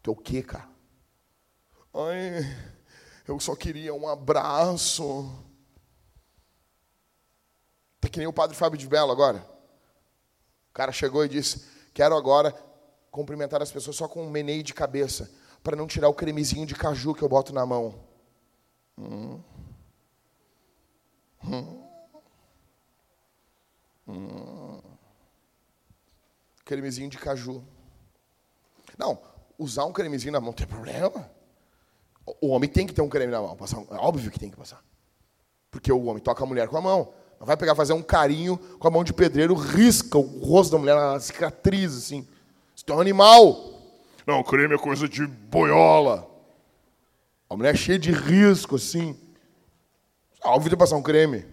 [0.02, 0.68] Tu o quê, cara?
[1.94, 2.56] Ai,
[3.26, 5.30] eu só queria um abraço.
[7.96, 9.57] Está que nem o padre Fábio de Belo agora.
[10.78, 12.54] Cara chegou e disse: Quero agora
[13.10, 15.28] cumprimentar as pessoas só com um meneio de cabeça,
[15.60, 17.96] para não tirar o cremezinho de caju que eu boto na mão.
[18.96, 19.40] Hum.
[21.44, 21.84] Hum.
[24.06, 24.80] Hum.
[26.64, 27.64] Cremezinho de caju.
[28.96, 29.20] Não,
[29.58, 31.28] usar um cremezinho na mão não tem problema.
[32.40, 33.56] O homem tem que ter um creme na mão.
[33.56, 34.80] Passar, é óbvio que tem que passar.
[35.72, 37.12] Porque o homem toca a mulher com a mão.
[37.40, 40.94] Vai pegar fazer um carinho com a mão de pedreiro, risca o rosto da mulher,
[40.94, 42.26] uma cicatriz, assim.
[42.74, 43.74] Isso é um animal.
[44.26, 46.28] Não, creme é coisa de boiola.
[47.48, 49.18] A mulher é cheia de risco, assim.
[50.44, 51.46] Óbvio de passar um creme.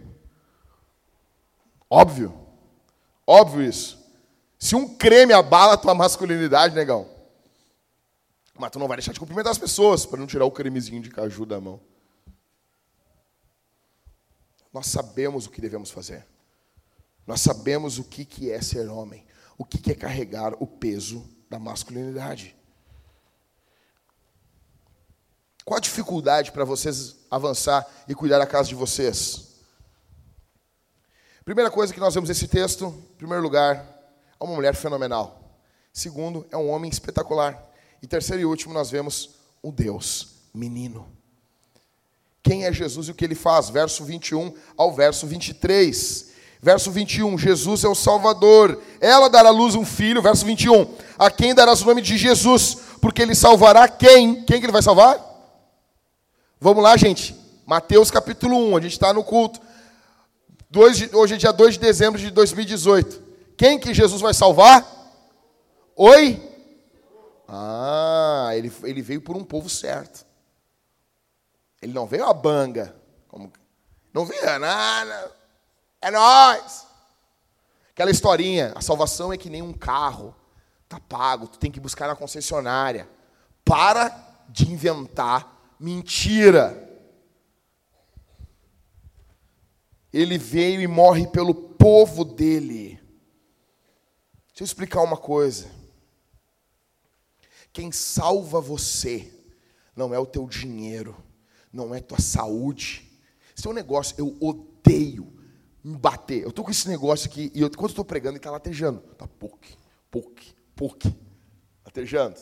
[1.89, 2.33] Óbvio.
[3.25, 4.03] Óbvio isso.
[4.57, 7.07] Se um creme abala a tua masculinidade, negão.
[8.57, 11.09] Mas tu não vai deixar de cumprimentar as pessoas para não tirar o cremezinho de
[11.09, 11.79] caju da mão.
[14.75, 16.27] Nós sabemos o que devemos fazer.
[17.25, 19.25] Nós sabemos o que é ser homem,
[19.57, 22.53] o que é carregar o peso da masculinidade.
[25.63, 29.61] Qual a dificuldade para vocês avançar e cuidar da casa de vocês?
[31.45, 33.77] Primeira coisa que nós vemos nesse texto, em primeiro lugar,
[34.37, 35.57] é uma mulher fenomenal.
[35.93, 37.65] Segundo, é um homem espetacular.
[38.01, 41.15] E terceiro e último, nós vemos o Deus menino
[42.45, 46.27] quem é Jesus e o que ele faz, verso 21 ao verso 23.
[46.61, 48.79] Verso 21, Jesus é o Salvador.
[49.01, 50.93] Ela dará à luz um filho, verso 21.
[51.17, 52.77] A quem darás o nome de Jesus?
[53.01, 54.43] Porque ele salvará quem?
[54.43, 55.19] Quem que ele vai salvar?
[56.61, 57.35] Vamos lá, gente.
[57.65, 59.59] Mateus capítulo 1, a gente está no culto.
[61.13, 63.23] hoje é dia 2 de dezembro de 2018.
[63.57, 64.85] Quem que Jesus vai salvar?
[65.95, 66.39] Oi?
[67.47, 70.24] Ah, ele, ele veio por um povo certo.
[71.85, 72.95] Ele não veio a banga.
[73.27, 73.53] Como,
[74.11, 75.31] não veio nada.
[76.01, 76.87] É nós.
[77.91, 80.35] Aquela historinha, a salvação é que nem um carro.
[80.89, 83.07] Tá pago, tu tem que buscar na concessionária.
[83.63, 84.09] Para
[84.49, 86.81] de inventar mentira.
[90.11, 92.99] Ele veio e morre pelo povo dele.
[94.47, 95.69] Deixa eu explicar uma coisa.
[97.71, 99.31] Quem salva você
[99.95, 101.15] não é o teu dinheiro,
[101.75, 103.11] não é tua saúde.
[103.55, 105.33] Esse é um negócio, eu odeio
[105.83, 106.41] me bater.
[106.41, 109.01] Eu tô com esse negócio aqui, e eu, quando estou pregando, ele está latejando.
[109.17, 109.77] Tá pouque,
[110.09, 111.13] pouque, pouque.
[111.83, 112.39] Latejando.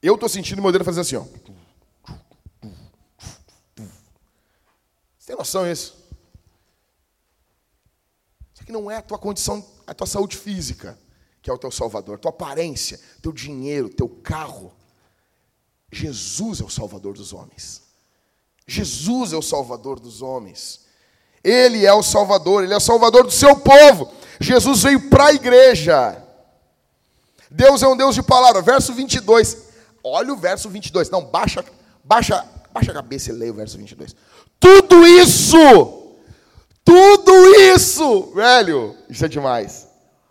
[0.00, 1.24] Eu estou sentindo o meu dedo fazer assim, ó.
[5.18, 5.96] Você tem noção disso?
[8.52, 10.98] Isso aqui não é a tua condição, a tua saúde física,
[11.40, 14.74] que é o teu salvador, tua aparência, teu dinheiro, teu carro.
[15.90, 17.83] Jesus é o salvador dos homens.
[18.66, 20.80] Jesus é o salvador dos homens.
[21.42, 24.10] Ele é o salvador, ele é o salvador do seu povo.
[24.40, 26.22] Jesus veio para a igreja.
[27.50, 28.62] Deus é um Deus de palavra.
[28.62, 29.64] Verso 22.
[30.02, 31.10] Olha o verso 22.
[31.10, 31.64] Não, baixa,
[32.02, 34.16] baixa, baixa a cabeça e leia o verso 22.
[34.58, 36.16] Tudo isso,
[36.82, 39.86] tudo isso, velho, isso é demais.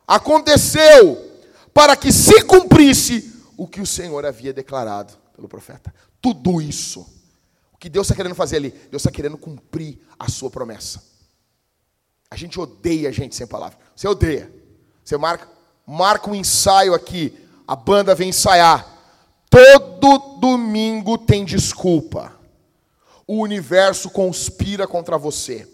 [0.07, 1.31] Aconteceu
[1.71, 5.93] para que se cumprisse o que o Senhor havia declarado pelo profeta.
[6.19, 7.05] Tudo isso
[7.83, 8.69] que Deus está querendo fazer ali?
[8.69, 11.03] Deus está querendo cumprir a sua promessa.
[12.31, 13.77] A gente odeia gente sem palavra.
[13.93, 14.49] Você odeia.
[15.03, 15.49] Você marca,
[15.85, 17.37] marca um ensaio aqui.
[17.67, 18.87] A banda vem ensaiar.
[19.49, 22.33] Todo domingo tem desculpa.
[23.27, 25.69] O universo conspira contra você.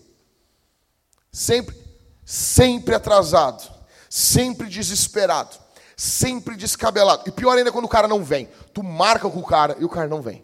[1.31, 1.77] Sempre,
[2.25, 3.71] sempre atrasado,
[4.09, 5.55] sempre desesperado,
[5.95, 7.21] sempre descabelado.
[7.27, 8.49] E pior ainda quando o cara não vem.
[8.73, 10.43] Tu marca com o cara e o cara não vem.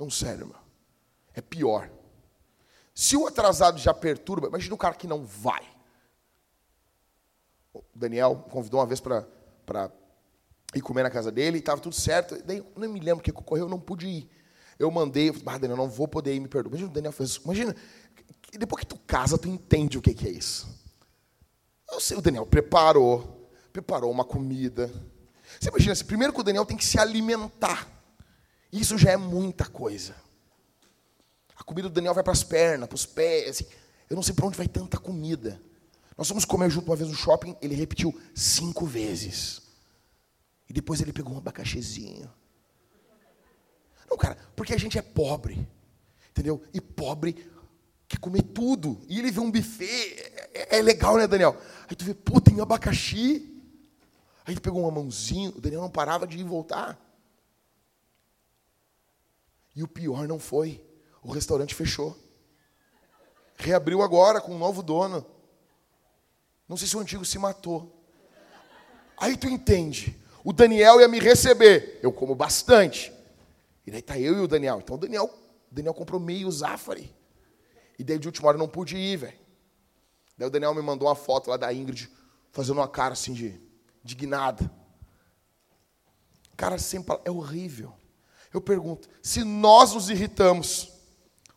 [0.00, 0.65] Não, sério, meu
[1.36, 1.90] é pior.
[2.94, 5.62] Se o atrasado já perturba, imagina o cara que não vai.
[7.74, 9.22] O Daniel convidou uma vez para
[10.74, 12.42] ir comer na casa dele, estava tudo certo.
[12.42, 14.30] Daí eu não me lembro o que ocorreu, eu não pude ir.
[14.78, 16.70] Eu mandei, ah, Daniel, não vou poder ir, me perdoa.
[16.70, 17.42] Imagina o Daniel fez isso.
[17.44, 17.76] Imagina,
[18.58, 20.66] depois que tu casa, tu entende o que, que é isso.
[21.90, 24.90] Eu sei, o Daniel preparou, preparou uma comida.
[25.60, 27.86] Você imagina, assim, primeiro que o Daniel tem que se alimentar.
[28.72, 30.14] Isso já é muita coisa.
[31.56, 33.48] A comida do Daniel vai para as pernas, para os pés.
[33.48, 33.66] Assim.
[34.08, 35.60] Eu não sei para onde vai tanta comida.
[36.16, 39.62] Nós fomos comer junto uma vez no shopping, ele repetiu cinco vezes.
[40.68, 42.30] E depois ele pegou um abacaxizinho.
[44.08, 45.68] Não, cara, porque a gente é pobre.
[46.30, 46.62] Entendeu?
[46.72, 47.50] E pobre
[48.08, 49.00] quer comer tudo.
[49.08, 50.16] E ele vê um buffet.
[50.54, 51.60] É, é legal, né, Daniel?
[51.88, 53.52] Aí tu vê, pô, tem abacaxi.
[54.44, 56.98] Aí ele pegou uma mãozinha, o Daniel não parava de ir voltar.
[59.74, 60.85] E o pior não foi.
[61.26, 62.16] O restaurante fechou.
[63.56, 65.26] Reabriu agora com um novo dono.
[66.68, 68.00] Não sei se o antigo se matou.
[69.18, 70.16] Aí tu entende.
[70.44, 71.98] O Daniel ia me receber.
[72.00, 73.12] Eu como bastante.
[73.84, 74.78] E daí tá eu e o Daniel.
[74.78, 77.12] Então o Daniel, o Daniel comprou meio Zafari.
[77.98, 79.38] E daí de última hora eu não pude ir, velho.
[80.38, 82.08] Daí o Daniel me mandou uma foto lá da Ingrid,
[82.52, 83.60] fazendo uma cara assim de
[84.04, 84.70] indignada.
[86.56, 87.92] Cara, sempre é horrível.
[88.54, 90.95] Eu pergunto, se nós nos irritamos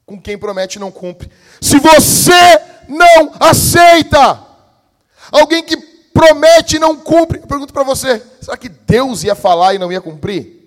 [0.10, 1.30] com quem promete não cumpre.
[1.62, 2.32] Se você
[2.88, 4.43] não aceita
[5.32, 5.78] alguém que
[6.12, 9.91] promete e não cumpre, eu pergunto para você: será que Deus ia falar e não
[9.91, 10.57] ia cumprir?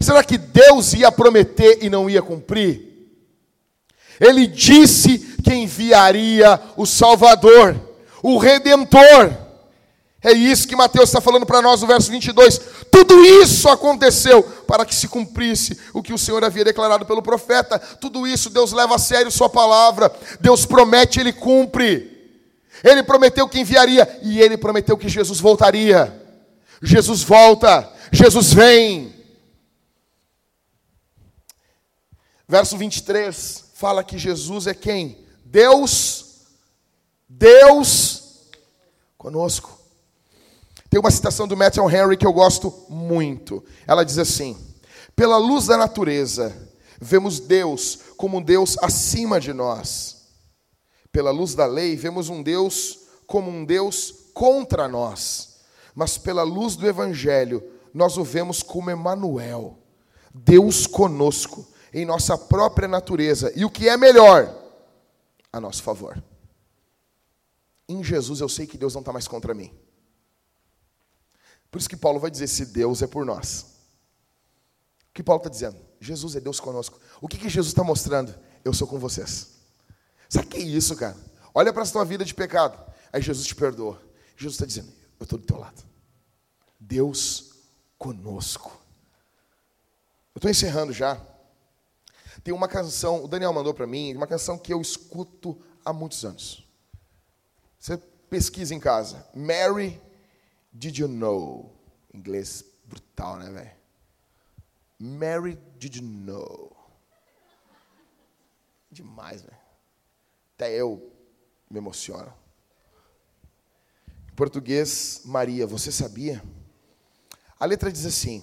[0.00, 2.84] Será que Deus ia prometer e não ia cumprir?
[4.18, 7.76] Ele disse que enviaria o Salvador,
[8.22, 9.45] o Redentor.
[10.26, 12.60] É isso que Mateus está falando para nós no verso 22.
[12.90, 17.78] Tudo isso aconteceu para que se cumprisse o que o Senhor havia declarado pelo profeta.
[17.78, 20.12] Tudo isso Deus leva a sério Sua palavra.
[20.40, 22.42] Deus promete, Ele cumpre.
[22.82, 26.20] Ele prometeu que enviaria e Ele prometeu que Jesus voltaria.
[26.82, 29.14] Jesus volta, Jesus vem.
[32.48, 35.24] Verso 23 fala que Jesus é quem?
[35.44, 36.48] Deus,
[37.28, 38.48] Deus
[39.16, 39.75] conosco.
[40.96, 43.62] Tem uma citação do Matthew Henry que eu gosto muito.
[43.86, 44.56] Ela diz assim:
[45.14, 46.56] Pela luz da natureza,
[46.98, 50.28] vemos Deus como um Deus acima de nós.
[51.12, 55.58] Pela luz da lei, vemos um Deus como um Deus contra nós.
[55.94, 59.78] Mas pela luz do evangelho, nós o vemos como Emanuel,
[60.32, 63.52] Deus conosco, em nossa própria natureza.
[63.54, 64.50] E o que é melhor,
[65.52, 66.24] a nosso favor.
[67.86, 69.70] Em Jesus eu sei que Deus não está mais contra mim.
[71.70, 73.66] Por isso que Paulo vai dizer: se Deus é por nós.
[75.10, 75.78] O que Paulo está dizendo?
[76.00, 77.00] Jesus é Deus conosco.
[77.20, 78.34] O que, que Jesus está mostrando?
[78.64, 79.56] Eu sou com vocês.
[80.28, 81.16] Sabe que é isso, cara?
[81.54, 82.78] Olha para a tua vida de pecado.
[83.12, 84.00] Aí Jesus te perdoa.
[84.36, 85.82] Jesus está dizendo: Eu estou do teu lado.
[86.78, 87.52] Deus
[87.98, 88.70] conosco.
[90.34, 91.20] Eu estou encerrando já.
[92.44, 96.24] Tem uma canção, o Daniel mandou para mim, uma canção que eu escuto há muitos
[96.24, 96.68] anos.
[97.78, 97.96] Você
[98.28, 99.26] pesquisa em casa.
[99.34, 100.00] Mary,
[100.78, 101.72] did you know?
[102.12, 103.76] Inglês brutal, né, velho?
[104.98, 106.74] Mary, did you know?
[108.90, 109.56] Demais, velho.
[110.54, 111.12] Até eu
[111.70, 112.32] me emociono.
[114.30, 116.42] Em português, Maria, você sabia?
[117.58, 118.42] A letra diz assim: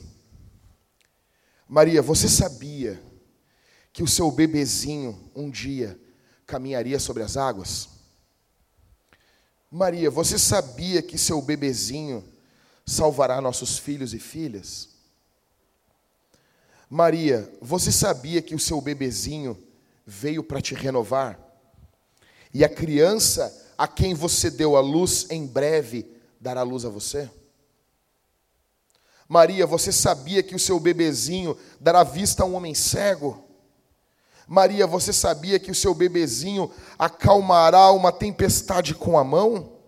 [1.67, 3.01] Maria, você sabia
[3.91, 5.99] que o seu bebezinho um dia
[6.45, 7.92] caminharia sobre as águas?
[9.75, 12.23] Maria, você sabia que seu bebezinho
[12.85, 14.89] salvará nossos filhos e filhas?
[16.87, 19.57] Maria, você sabia que o seu bebezinho
[20.05, 21.39] veio para te renovar?
[22.53, 26.05] E a criança a quem você deu a luz em breve
[26.39, 27.27] dará luz a você?
[29.27, 33.43] Maria, você sabia que o seu bebezinho dará vista a um homem cego?
[34.47, 39.79] Maria, você sabia que o seu bebezinho acalmará uma tempestade com a mão?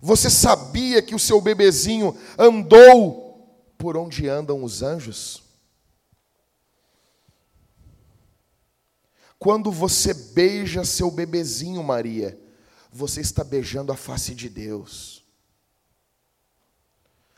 [0.00, 5.42] Você sabia que o seu bebezinho andou por onde andam os anjos?
[9.38, 12.38] Quando você beija seu bebezinho, Maria,
[12.90, 15.24] você está beijando a face de Deus.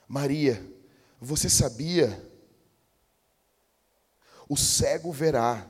[0.07, 0.64] Maria,
[1.20, 2.28] você sabia?
[4.49, 5.66] O cego verá,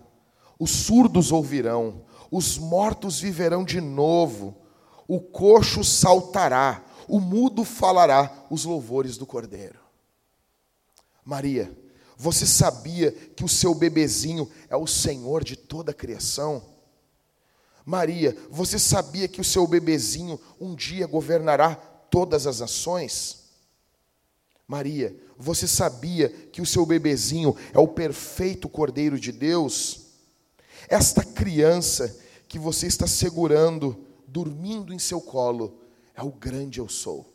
[0.59, 4.57] os surdos ouvirão, os mortos viverão de novo,
[5.07, 9.81] o coxo saltará, o mudo falará os louvores do Cordeiro.
[11.25, 11.77] Maria,
[12.17, 16.63] você sabia que o seu bebezinho é o Senhor de toda a criação?
[17.85, 23.38] Maria, você sabia que o seu bebezinho um dia governará todas as nações?
[24.69, 30.09] Maria, você sabia que o seu bebezinho é o perfeito Cordeiro de Deus?
[30.89, 35.81] Esta criança que você está segurando, dormindo em seu colo,
[36.15, 37.35] é o grande eu sou.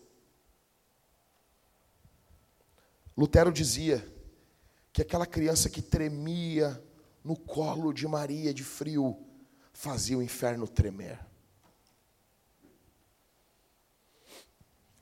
[3.17, 4.07] Lutero dizia:
[4.93, 6.81] que aquela criança que tremia
[7.23, 9.17] no colo de Maria de frio
[9.73, 11.19] fazia o inferno tremer.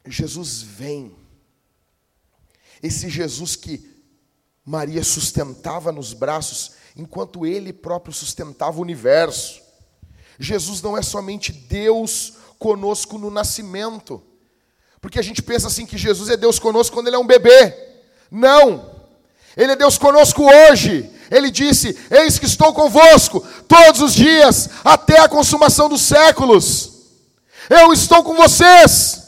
[0.05, 1.20] Jesus vem.
[2.81, 3.89] Esse Jesus que
[4.65, 9.61] Maria sustentava nos braços, enquanto ele próprio sustentava o universo.
[10.39, 14.21] Jesus não é somente Deus conosco no nascimento,
[14.99, 17.75] porque a gente pensa assim que Jesus é Deus conosco quando ele é um bebê.
[18.29, 19.01] Não!
[19.57, 21.09] Ele é Deus conosco hoje.
[21.29, 26.91] Ele disse: Eis que estou convosco todos os dias, até a consumação dos séculos.
[27.69, 29.20] Eu estou com vocês.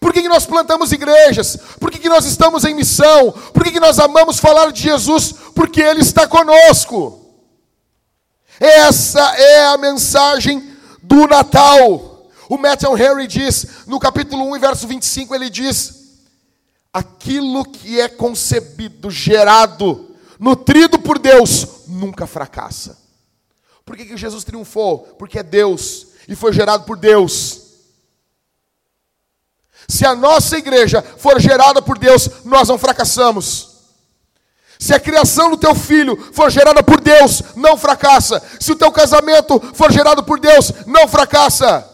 [0.00, 1.58] Por que, que nós plantamos igrejas?
[1.78, 3.30] Por que, que nós estamos em missão?
[3.52, 5.34] Por que, que nós amamos falar de Jesus?
[5.54, 7.20] Porque Ele está conosco.
[8.58, 12.30] Essa é a mensagem do Natal.
[12.48, 16.18] O Matthew Henry diz, no capítulo 1, verso 25, ele diz:
[16.92, 22.98] aquilo que é concebido, gerado, nutrido por Deus, nunca fracassa.
[23.84, 25.00] Por que, que Jesus triunfou?
[25.18, 27.59] Porque é Deus e foi gerado por Deus.
[29.90, 33.70] Se a nossa igreja for gerada por Deus, nós não fracassamos.
[34.78, 38.42] Se a criação do teu filho for gerada por Deus, não fracassa.
[38.58, 41.86] Se o teu casamento for gerado por Deus, não fracassa.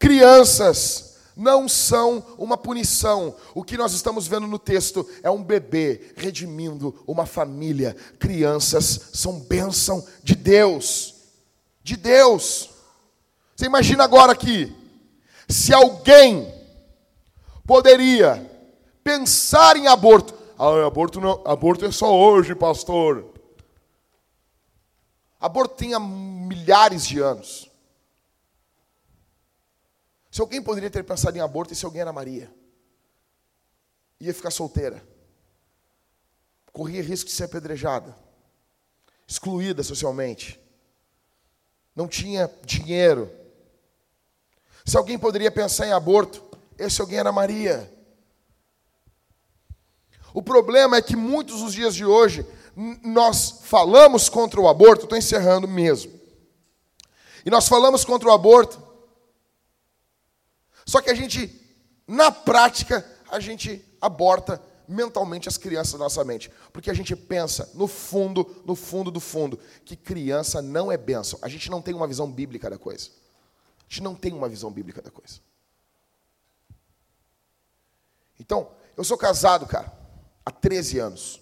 [0.00, 3.36] Crianças não são uma punição.
[3.54, 7.96] O que nós estamos vendo no texto é um bebê redimindo uma família.
[8.18, 11.13] Crianças são bênção de Deus.
[11.84, 12.70] De Deus.
[13.54, 14.74] Você imagina agora aqui,
[15.48, 16.52] se alguém
[17.64, 18.50] poderia
[19.04, 20.34] pensar em aborto.
[20.58, 23.32] Ah, aborto, não, aborto é só hoje, pastor.
[25.38, 27.70] Aborto tem há milhares de anos.
[30.30, 32.52] Se alguém poderia ter pensado em aborto, e se alguém era Maria,
[34.18, 35.06] ia ficar solteira,
[36.72, 38.16] corria risco de ser apedrejada,
[39.28, 40.58] excluída socialmente,
[41.94, 43.30] não tinha dinheiro.
[44.84, 46.42] Se alguém poderia pensar em aborto,
[46.78, 47.90] esse alguém era Maria.
[50.32, 52.46] O problema é que muitos dos dias de hoje
[53.02, 56.12] nós falamos contra o aborto, estou encerrando mesmo.
[57.46, 58.84] E nós falamos contra o aborto
[60.84, 61.50] só que a gente,
[62.06, 66.50] na prática, a gente aborta mentalmente as crianças da nossa mente.
[66.72, 71.38] Porque a gente pensa, no fundo, no fundo do fundo, que criança não é bênção.
[71.42, 73.10] A gente não tem uma visão bíblica da coisa.
[73.80, 75.40] A gente não tem uma visão bíblica da coisa.
[78.38, 79.92] Então, eu sou casado, cara,
[80.44, 81.40] há 13 anos.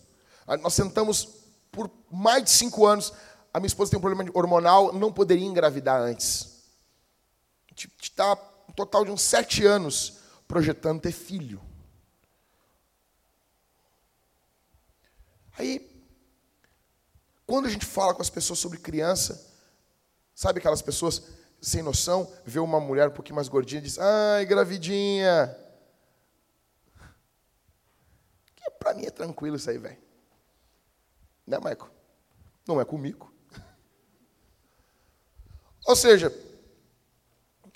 [0.60, 1.28] Nós sentamos
[1.70, 3.12] por mais de 5 anos.
[3.52, 6.62] A minha esposa tem um problema hormonal, não poderia engravidar antes.
[7.66, 8.32] A gente está
[8.68, 11.60] um total de uns 7 anos projetando ter filho.
[15.58, 15.90] Aí,
[17.46, 19.50] quando a gente fala com as pessoas sobre criança,
[20.34, 21.22] sabe aquelas pessoas
[21.60, 25.56] sem noção, vê uma mulher um pouquinho mais gordinha e diz: Ai, gravidinha.
[28.56, 29.98] Que pra mim é tranquilo isso aí, velho.
[31.46, 31.90] Né, Maico?
[32.66, 33.32] Não é comigo.
[35.86, 36.32] Ou seja,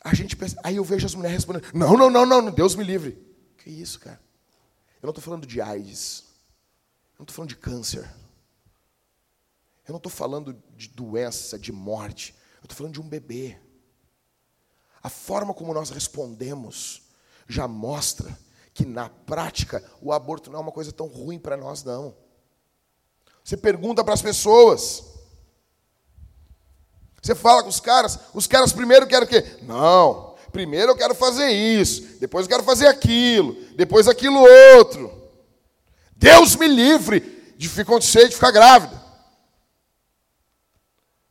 [0.02, 2.82] a gente pensa, aí eu vejo as mulheres respondendo: Não, não, não, não, Deus me
[2.82, 3.24] livre.
[3.58, 4.20] Que isso, cara?
[5.02, 6.25] Eu não estou falando de AIDS.
[7.16, 8.14] Eu não estou falando de câncer.
[9.88, 12.34] Eu não estou falando de doença, de morte.
[12.58, 13.58] Eu estou falando de um bebê.
[15.02, 17.02] A forma como nós respondemos
[17.48, 18.36] já mostra
[18.74, 22.14] que na prática o aborto não é uma coisa tão ruim para nós, não.
[23.42, 25.04] Você pergunta para as pessoas.
[27.22, 29.58] Você fala com os caras, os caras primeiro querem o quê?
[29.62, 34.44] Não, primeiro eu quero fazer isso, depois eu quero fazer aquilo, depois aquilo
[34.76, 35.25] outro.
[36.16, 37.20] Deus me livre
[37.56, 39.00] de acontecer de ficar grávida.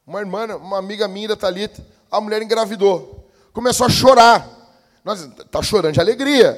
[0.06, 3.16] Uma irmã, uma amiga minha da Talita, a mulher engravidou
[3.56, 4.52] começou a chorar.
[5.03, 6.52] Nós tá chorando de alegria.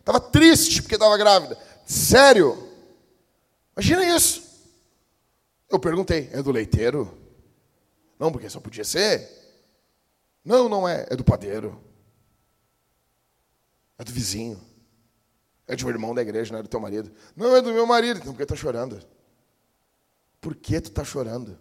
[0.00, 1.56] Estava triste porque estava grávida.
[1.84, 2.66] Sério?
[3.76, 4.42] Imagina isso.
[5.68, 7.16] Eu perguntei, é do leiteiro?
[8.18, 9.28] Não, porque só podia ser.
[10.42, 11.06] Não, não é.
[11.10, 11.78] É do padeiro.
[13.98, 14.58] É do vizinho.
[15.70, 17.12] É de um irmão da igreja, não é do teu marido.
[17.36, 18.18] Não, é do meu marido.
[18.18, 19.00] Então por que está chorando?
[20.40, 21.56] Por que tu está chorando?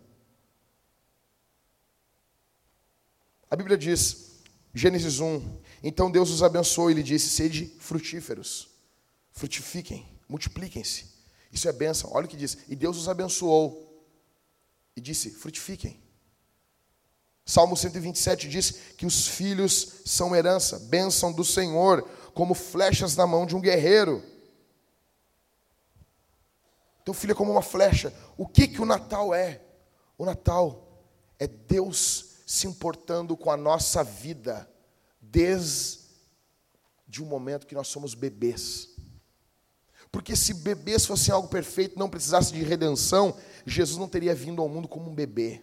[3.52, 4.42] A Bíblia diz
[4.74, 5.60] Gênesis 1.
[5.84, 8.70] Então Deus os abençoou e lhe disse: Sede frutíferos,
[9.32, 11.06] frutifiquem, multipliquem-se.
[11.52, 12.10] Isso é bênção.
[12.12, 12.58] Olha o que diz.
[12.68, 14.04] E Deus os abençoou
[14.96, 16.02] e disse: Frutifiquem.
[17.46, 22.08] Salmo 127 diz que os filhos são herança, bênção do Senhor,
[22.40, 24.24] como flechas na mão de um guerreiro.
[27.04, 28.14] Teu filho é como uma flecha.
[28.38, 29.62] O que, que o Natal é?
[30.18, 31.04] O Natal
[31.38, 34.72] é Deus se importando com a nossa vida
[35.20, 36.00] desde
[37.20, 38.88] o momento que nós somos bebês.
[40.10, 44.70] Porque se bebês fossem algo perfeito, não precisasse de redenção, Jesus não teria vindo ao
[44.70, 45.62] mundo como um bebê.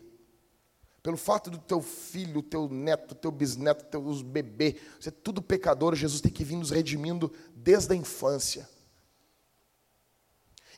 [1.07, 6.20] Pelo fato do teu filho, teu neto, teu bisneto, teus bebê, ser tudo pecador, Jesus
[6.20, 8.69] tem que vir nos redimindo desde a infância.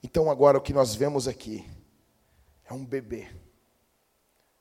[0.02, 1.66] Então agora o que nós vemos aqui
[2.66, 3.26] é um bebê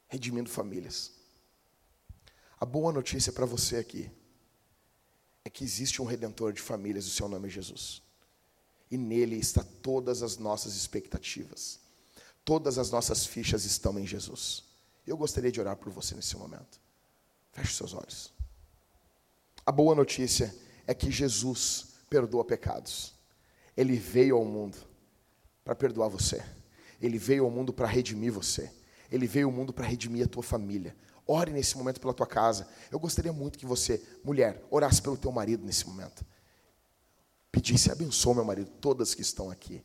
[0.07, 1.11] redimindo famílias.
[2.57, 4.10] A boa notícia para você aqui
[5.44, 8.02] é que existe um redentor de famílias, o seu nome é Jesus.
[8.89, 11.81] E nele está todas as nossas expectativas.
[12.45, 14.65] Todas as nossas fichas estão em Jesus.
[15.07, 16.79] Eu gostaria de orar por você nesse momento.
[17.53, 18.34] Feche seus olhos.
[19.65, 20.53] A boa notícia
[20.85, 23.13] é que Jesus perdoa pecados.
[23.75, 24.77] Ele veio ao mundo
[25.63, 26.43] para perdoar você.
[27.01, 28.71] Ele veio ao mundo para redimir você.
[29.09, 30.95] Ele veio ao mundo para redimir a tua família.
[31.25, 32.67] Ore nesse momento pela tua casa.
[32.91, 36.25] Eu gostaria muito que você, mulher, orasse pelo teu marido nesse momento.
[37.51, 39.84] Pedisse, abençoe meu marido, todas que estão aqui.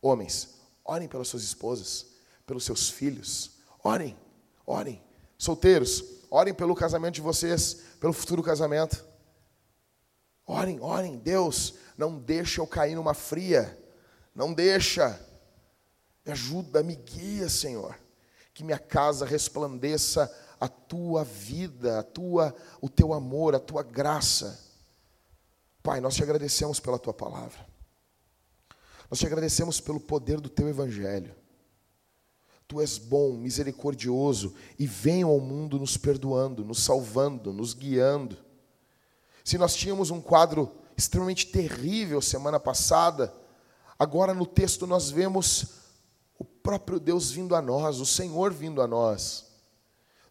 [0.00, 2.06] Homens, orem pelas suas esposas,
[2.46, 3.58] pelos seus filhos.
[3.82, 4.16] Orem,
[4.66, 5.02] orem.
[5.36, 9.04] Solteiros, orem pelo casamento de vocês, pelo futuro casamento.
[10.46, 13.78] Orem, orem, Deus, não deixa eu cair numa fria.
[14.34, 15.18] Não deixa.
[16.24, 17.98] Me ajuda, me guia, Senhor.
[18.52, 24.58] Que minha casa resplandeça a tua vida, a tua, o teu amor, a tua graça.
[25.82, 27.66] Pai, nós te agradecemos pela tua palavra.
[29.10, 31.34] Nós te agradecemos pelo poder do teu evangelho.
[32.66, 38.36] Tu és bom, misericordioso e venho ao mundo nos perdoando, nos salvando, nos guiando.
[39.44, 43.34] Se nós tínhamos um quadro extremamente terrível semana passada,
[43.98, 45.66] agora no texto nós vemos
[46.38, 49.44] o próprio Deus vindo a nós, o Senhor vindo a nós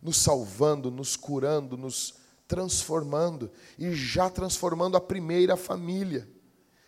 [0.04, 2.16] nos salvando, nos curando, nos
[2.46, 3.50] transformando
[3.80, 6.30] e já transformando a primeira família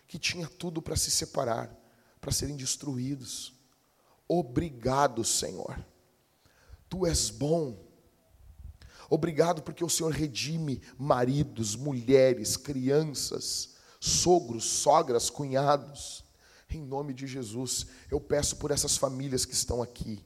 [0.06, 1.74] que tinha tudo para se separar,
[2.20, 3.54] para serem destruídos.
[4.28, 5.84] Obrigado, Senhor.
[6.88, 7.84] Tu és bom.
[9.08, 16.24] Obrigado porque o Senhor redime maridos, mulheres, crianças, sogros, sogras, cunhados.
[16.68, 20.24] Em nome de Jesus, eu peço por essas famílias que estão aqui.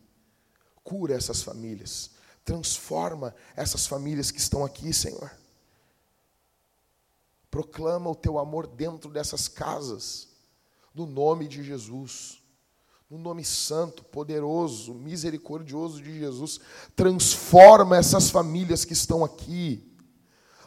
[0.82, 2.10] Cura essas famílias
[2.44, 5.30] Transforma essas famílias que estão aqui, Senhor.
[7.50, 10.28] Proclama o teu amor dentro dessas casas,
[10.94, 12.39] no nome de Jesus.
[13.10, 16.60] No nome santo, poderoso, misericordioso de Jesus,
[16.94, 19.82] transforma essas famílias que estão aqui.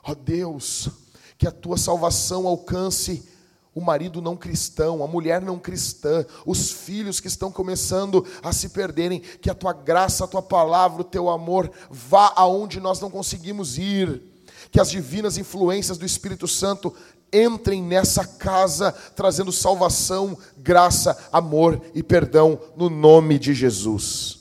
[0.03, 0.89] Ó oh Deus,
[1.37, 3.25] que a tua salvação alcance
[3.73, 8.69] o marido não cristão, a mulher não cristã, os filhos que estão começando a se
[8.69, 13.09] perderem, que a tua graça, a tua palavra, o teu amor vá aonde nós não
[13.09, 14.21] conseguimos ir,
[14.69, 16.93] que as divinas influências do Espírito Santo
[17.33, 24.39] entrem nessa casa, trazendo salvação, graça, amor e perdão, no nome de Jesus.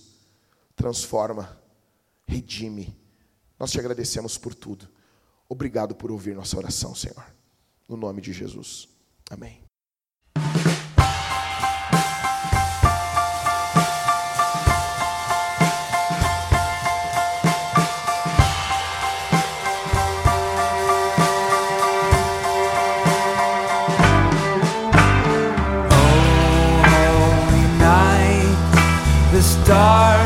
[0.76, 1.58] Transforma,
[2.26, 2.96] redime.
[3.58, 4.88] Nós te agradecemos por tudo.
[5.48, 7.24] Obrigado por ouvir nossa oração, Senhor.
[7.88, 8.88] No nome de Jesus.
[9.30, 9.71] Amém.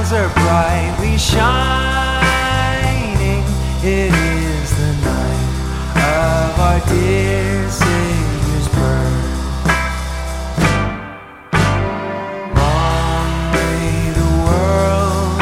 [0.07, 1.45] Stars are brightly shining.
[3.83, 5.49] It is the night
[5.97, 9.65] of our dear Savior's birth.
[12.55, 15.41] Long lay the world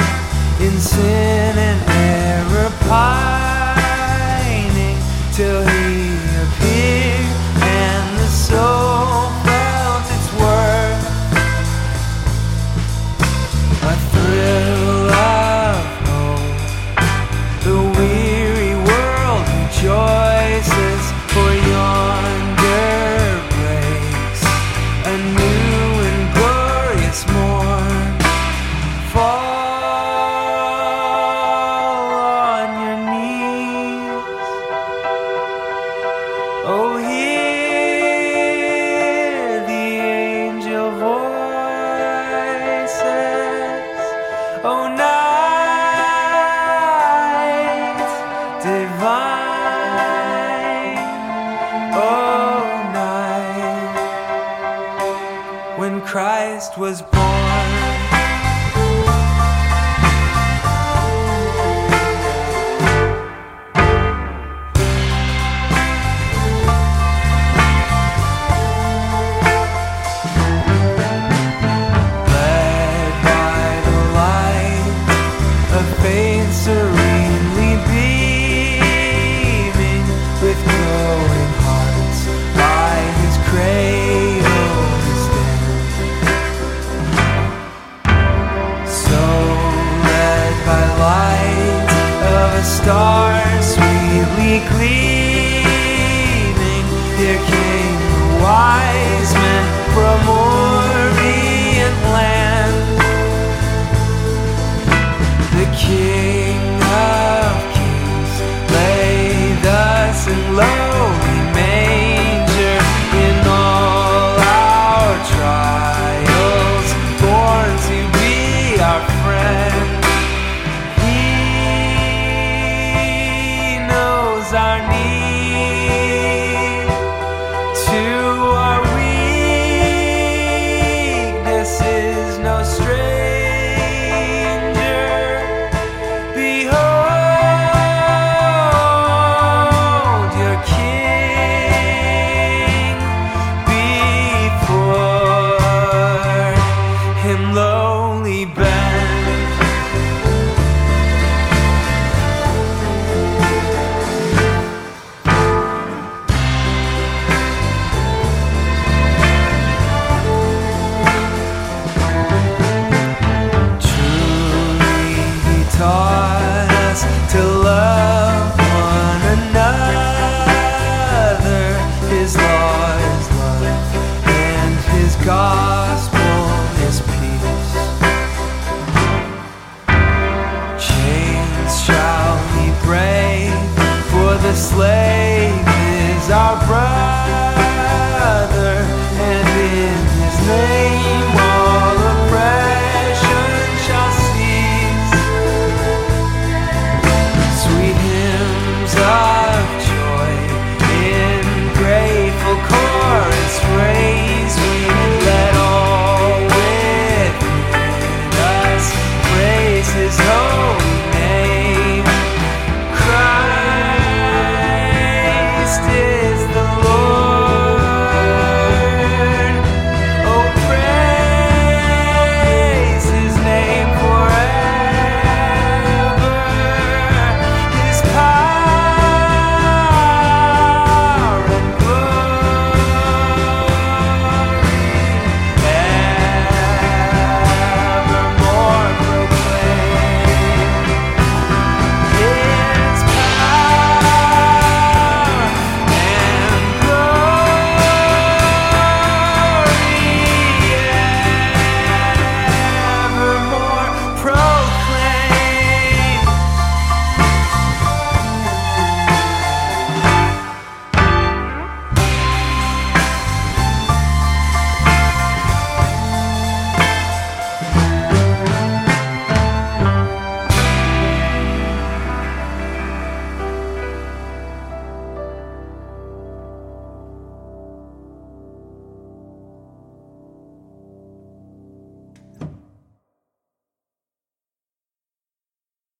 [0.60, 3.88] in sin and error pining
[5.32, 5.73] till